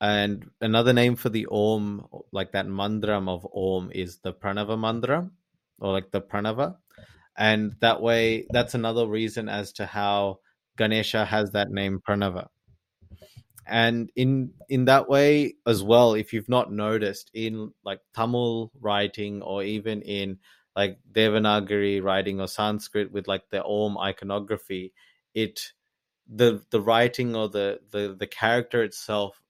[0.00, 5.32] and another name for the Om, like that mandram of Om, is the Pranava mandram,
[5.80, 6.76] or like the Pranava.
[7.36, 10.40] And that way, that's another reason as to how
[10.76, 12.48] Ganesha has that name Pranava.
[13.66, 19.42] And in in that way as well, if you've not noticed in like Tamil writing
[19.42, 20.38] or even in
[20.74, 24.92] like Devanagari writing or Sanskrit with like the Om iconography,
[25.34, 25.72] it
[26.28, 29.40] the the writing or the the the character itself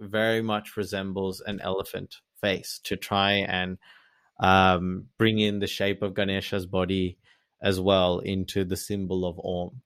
[0.00, 3.78] very much resembles an elephant face to try and
[4.40, 7.18] um, bring in the shape of Ganesha's body
[7.62, 9.82] as well into the symbol of Om.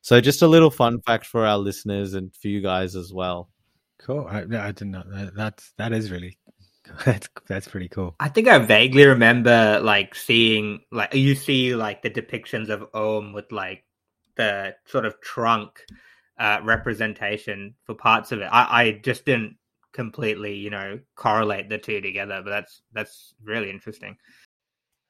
[0.00, 3.50] So just a little fun fact for our listeners and for you guys as well.
[3.98, 4.26] Cool.
[4.26, 5.34] I, I didn't know that.
[5.36, 6.38] That's that is really
[7.04, 8.16] that's that's pretty cool.
[8.18, 13.34] I think I vaguely remember like seeing like you see like the depictions of Om
[13.34, 13.84] with like
[14.36, 15.84] the sort of trunk
[16.38, 18.48] uh, representation for parts of it.
[18.50, 19.56] I, I just didn't
[19.92, 24.16] completely, you know, correlate the two together, but that's that's really interesting.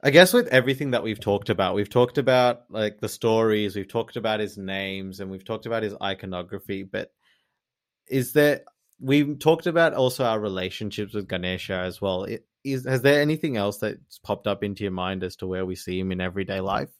[0.02, 3.88] I guess with everything that we've talked about, we've talked about like the stories, we've
[3.88, 6.84] talked about his names, and we've talked about his iconography.
[6.84, 7.12] But
[8.08, 8.62] is there?
[9.00, 12.26] We've talked about also our relationships with Ganesha as well.
[12.64, 15.74] Is has there anything else that's popped up into your mind as to where we
[15.74, 16.90] see him in everyday life?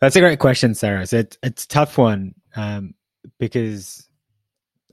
[0.00, 1.06] That's a great question, Sarah.
[1.10, 2.94] It's it's a tough one um,
[3.38, 4.08] because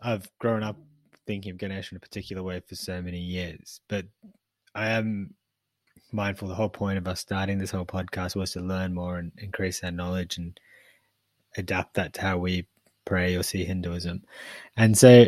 [0.02, 0.78] I've grown up
[1.26, 4.06] thinking of Ganesh in a particular way for so many years, but
[4.74, 5.34] I am
[6.12, 9.32] mindful the whole point of us starting this whole podcast was to learn more and
[9.38, 10.60] increase our knowledge and
[11.58, 12.68] adapt that to how we
[13.06, 14.24] pray or see Hinduism.
[14.78, 15.28] And so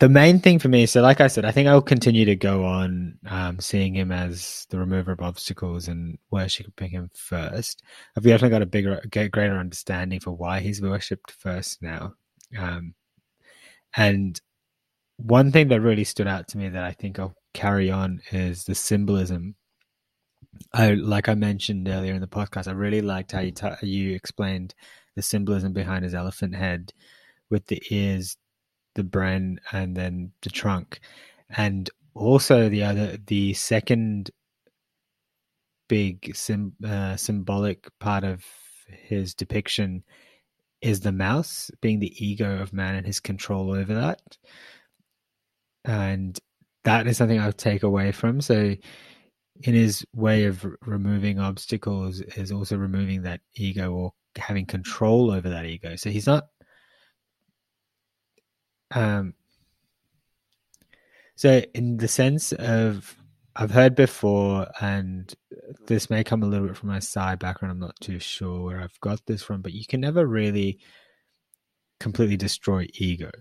[0.00, 2.64] the main thing for me, so like I said, I think I'll continue to go
[2.64, 7.82] on um, seeing him as the remover of obstacles and worshipping him first.
[8.16, 12.12] I've definitely got a bigger, greater understanding for why he's worshipped first now.
[12.56, 12.94] Um,
[13.96, 14.40] and
[15.16, 18.64] one thing that really stood out to me that I think I'll carry on is
[18.64, 19.56] the symbolism.
[20.72, 22.68] I like I mentioned earlier in the podcast.
[22.68, 24.74] I really liked how you t- you explained
[25.16, 26.92] the symbolism behind his elephant head,
[27.50, 28.36] with the ears,
[28.94, 31.00] the brain, and then the trunk,
[31.50, 34.30] and also the other the second
[35.88, 38.44] big sim, uh, symbolic part of
[38.88, 40.04] his depiction
[40.80, 44.20] is the mouse being the ego of man and his control over that
[45.84, 46.38] and
[46.84, 48.40] that is something I'll take away from.
[48.40, 48.76] So,
[49.60, 55.48] in his way of removing obstacles, is also removing that ego or having control over
[55.48, 55.96] that ego.
[55.96, 56.48] So he's not.
[58.90, 59.34] Um.
[61.36, 63.16] So, in the sense of,
[63.60, 65.34] I've heard before, and
[65.88, 67.72] this may come a little bit from my side background.
[67.72, 70.78] I'm not too sure where I've got this from, but you can never really
[71.98, 73.32] completely destroy ego.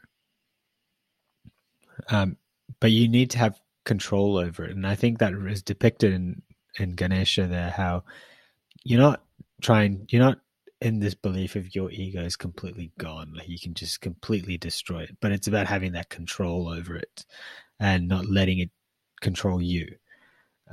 [2.10, 2.36] Um,
[2.80, 4.76] but you need to have control over it.
[4.76, 6.42] And I think that is depicted in,
[6.80, 8.04] in Ganesha there, how
[8.84, 9.22] you're not
[9.62, 10.40] trying, you're not
[10.82, 13.34] in this belief of your ego is completely gone.
[13.36, 15.16] Like you can just completely destroy it.
[15.22, 17.24] But it's about having that control over it
[17.80, 18.72] and not letting it
[19.22, 19.88] control you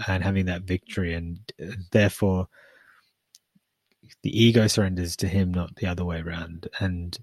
[0.08, 1.14] and having that victory.
[1.14, 1.38] And
[1.92, 2.48] therefore,
[4.22, 6.68] the ego surrenders to him, not the other way around.
[6.80, 7.18] And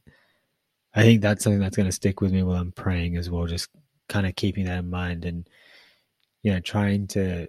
[0.93, 3.45] I think that's something that's going to stick with me while I'm praying as well.
[3.47, 3.69] Just
[4.11, 5.47] kind of keeping that in mind and
[6.43, 7.47] you know trying to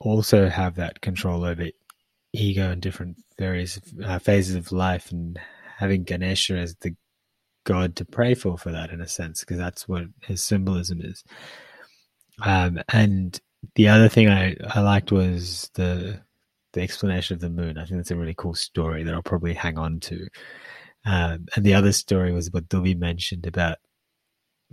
[0.00, 1.66] also have that control over
[2.32, 5.38] ego in different various uh, phases of life and
[5.76, 6.94] having Ganesha as the
[7.64, 11.22] god to pray for for that in a sense because that's what his symbolism is
[12.42, 13.38] um, and
[13.74, 16.20] the other thing I, I liked was the
[16.74, 17.78] the explanation of the moon.
[17.78, 20.28] I think that's a really cool story that i'll probably hang on to.
[21.06, 23.78] Um, and the other story was what Duvi mentioned about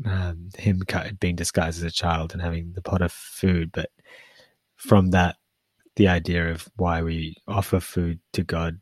[0.06, 0.82] um, him
[1.20, 3.90] being disguised as a child and having the pot of food, but
[4.76, 5.38] from that,
[5.96, 8.78] the idea of why we offer food to God,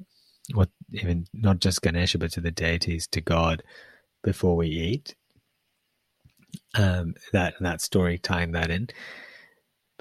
[0.54, 3.62] what even not just Ganesha, but to the deities, to God,
[4.24, 5.16] before we eat.
[6.76, 8.90] Um, that that story tying that in,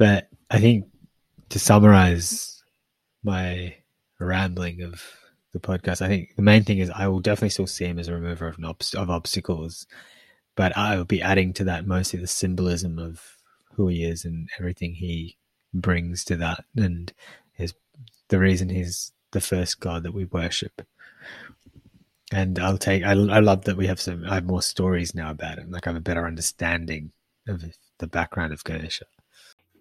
[0.02, 0.86] but I think
[1.50, 2.62] to summarize
[3.22, 3.76] my
[4.18, 5.02] rambling of
[5.52, 8.08] the podcast, I think the main thing is I will definitely still see him as
[8.08, 8.56] a remover of,
[8.96, 9.86] of obstacles
[10.54, 13.38] but I will be adding to that mostly the symbolism of
[13.74, 15.38] who he is and everything he
[15.72, 17.12] brings to that, and
[17.58, 17.74] is
[18.28, 20.82] the reason he's the first god that we worship.
[22.30, 23.02] And I'll take.
[23.02, 24.24] I, I love that we have some.
[24.24, 25.70] I have more stories now about him.
[25.70, 27.12] Like I have a better understanding
[27.46, 27.64] of
[27.98, 29.06] the background of Ganesha.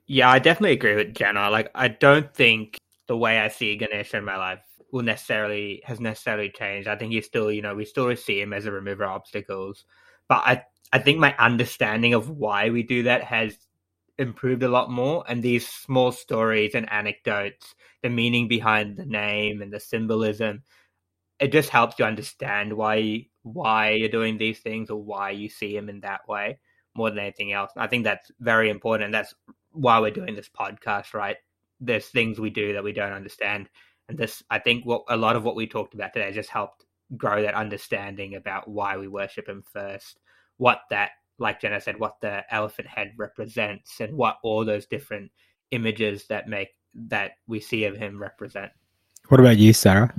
[0.07, 1.49] Yeah, I definitely agree with Jenna.
[1.49, 2.77] Like, I don't think
[3.07, 6.87] the way I see Ganesha in my life will necessarily has necessarily changed.
[6.87, 9.85] I think he's still, you know, we still see him as a remover of obstacles,
[10.27, 13.57] but I I think my understanding of why we do that has
[14.17, 15.23] improved a lot more.
[15.27, 17.73] And these small stories and anecdotes,
[18.03, 20.63] the meaning behind the name and the symbolism,
[21.39, 25.75] it just helps you understand why why you're doing these things or why you see
[25.75, 26.59] him in that way
[26.95, 27.71] more than anything else.
[27.77, 29.11] I think that's very important.
[29.13, 29.33] That's
[29.72, 31.38] why we're doing this podcast, right?
[31.80, 33.69] There's things we do that we don't understand.
[34.09, 36.86] And this, I think, what a lot of what we talked about today just helped
[37.17, 40.19] grow that understanding about why we worship him first,
[40.57, 45.32] what that, like Jenna said, what the elephant head represents, and what all those different
[45.72, 48.72] images that make that we see of him represent.
[49.30, 50.13] What about you, Sarah?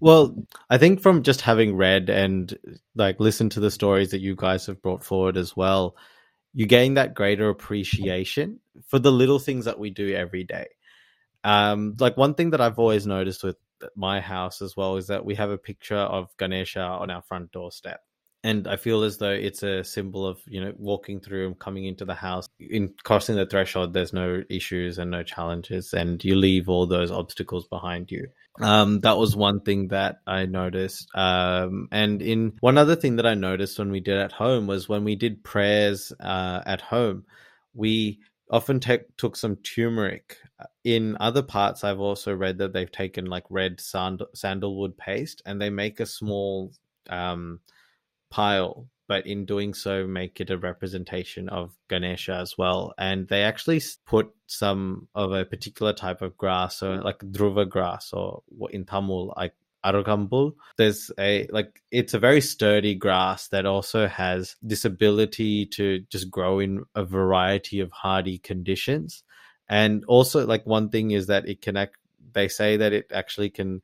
[0.00, 0.34] Well,
[0.70, 2.56] I think from just having read and
[2.94, 5.96] like listened to the stories that you guys have brought forward as well,
[6.56, 10.66] you gain that greater appreciation for the little things that we do every day.
[11.44, 13.58] Um, like one thing that I've always noticed with
[13.94, 17.52] my house as well is that we have a picture of Ganesha on our front
[17.52, 18.00] doorstep.
[18.46, 21.84] And I feel as though it's a symbol of, you know, walking through and coming
[21.84, 22.48] into the house.
[22.60, 27.10] In crossing the threshold, there's no issues and no challenges, and you leave all those
[27.10, 28.28] obstacles behind you.
[28.60, 31.08] Um, that was one thing that I noticed.
[31.12, 34.88] Um, and in one other thing that I noticed when we did at home was
[34.88, 37.24] when we did prayers uh, at home,
[37.74, 40.36] we often take, took some turmeric.
[40.84, 45.60] In other parts, I've also read that they've taken like red sand, sandalwood paste and
[45.60, 46.70] they make a small
[47.10, 47.58] um,
[48.36, 52.92] pile, but in doing so, make it a representation of Ganesha as well.
[52.98, 58.12] And they actually put some of a particular type of grass, so like durva grass,
[58.12, 60.52] or in Tamil, like arugambul.
[60.76, 66.30] There's a like it's a very sturdy grass that also has this ability to just
[66.30, 69.24] grow in a variety of hardy conditions.
[69.68, 71.76] And also, like one thing is that it can.
[71.76, 71.96] act.
[72.32, 73.80] They say that it actually can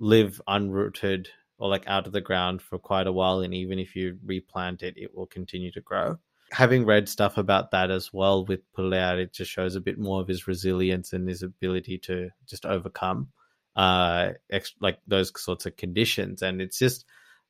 [0.00, 1.28] live unrooted
[1.58, 4.82] or like out of the ground for quite a while and even if you replant
[4.82, 6.18] it it will continue to grow.
[6.50, 10.20] Having read stuff about that as well with Pillayar, it just shows a bit more
[10.20, 13.28] of his resilience and his ability to just overcome
[13.76, 16.42] uh ex- like those sorts of conditions.
[16.42, 17.04] And it's just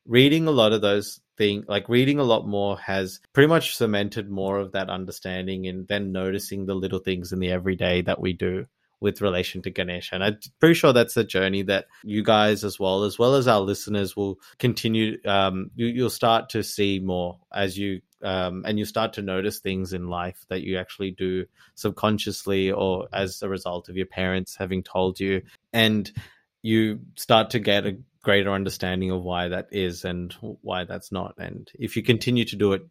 [0.05, 4.29] reading a lot of those things like reading a lot more has pretty much cemented
[4.29, 8.33] more of that understanding and then noticing the little things in the everyday that we
[8.33, 8.65] do
[9.05, 10.15] with relation to Ganesha.
[10.15, 13.47] And I'm pretty sure that's a journey that you guys, as well as well as
[13.47, 15.19] our listeners, will continue.
[15.25, 19.59] Um, you, you'll start to see more as you um, and you start to notice
[19.59, 21.45] things in life that you actually do
[21.75, 26.11] subconsciously or as a result of your parents having told you, and
[26.63, 31.35] you start to get a greater understanding of why that is and why that's not.
[31.37, 32.81] And if you continue to do it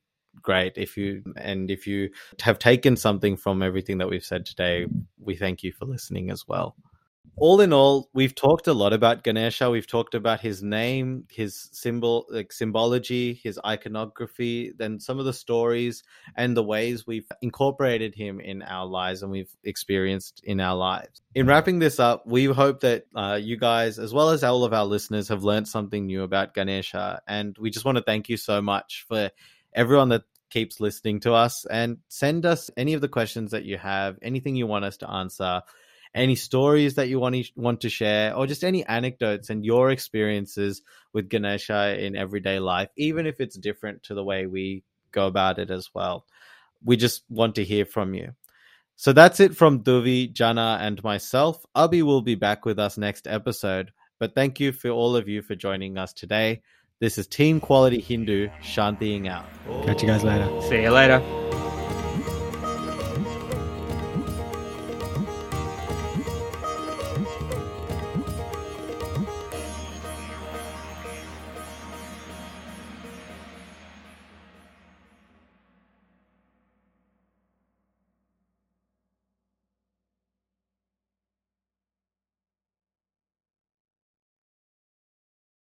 [0.43, 0.75] great.
[0.77, 2.11] If you and if you
[2.41, 4.87] have taken something from everything that we've said today
[5.19, 6.77] we thank you for listening as well.
[7.37, 9.69] All in all we've talked a lot about ganesha.
[9.69, 15.33] We've talked about his name his symbol like symbology his iconography then some of the
[15.33, 16.05] stories
[16.37, 21.23] and the ways we've incorporated him in our lives and we've experienced in our lives.
[21.35, 24.73] In wrapping this up we hope that uh, you guys as well as all of
[24.73, 27.21] our listeners have learned something new about ganesha.
[27.27, 29.31] And we just want to thank you so much for
[29.75, 33.77] everyone that keeps listening to us and send us any of the questions that you
[33.77, 35.63] have, anything you want us to answer,
[36.15, 39.91] any stories that you want to, want to share, or just any anecdotes and your
[39.91, 45.27] experiences with Ganesha in everyday life, even if it's different to the way we go
[45.27, 46.25] about it as well.
[46.85, 48.35] We just want to hear from you.
[48.97, 51.65] So that's it from Duvi, Jana, and myself.
[51.75, 53.91] Abhi will be back with us next episode.
[54.21, 56.63] But thank you for all of you for joining us today.
[57.05, 59.45] This is Team Quality Hindu, Shantiing out.
[59.85, 60.49] Catch you guys later.
[60.63, 61.19] See you later.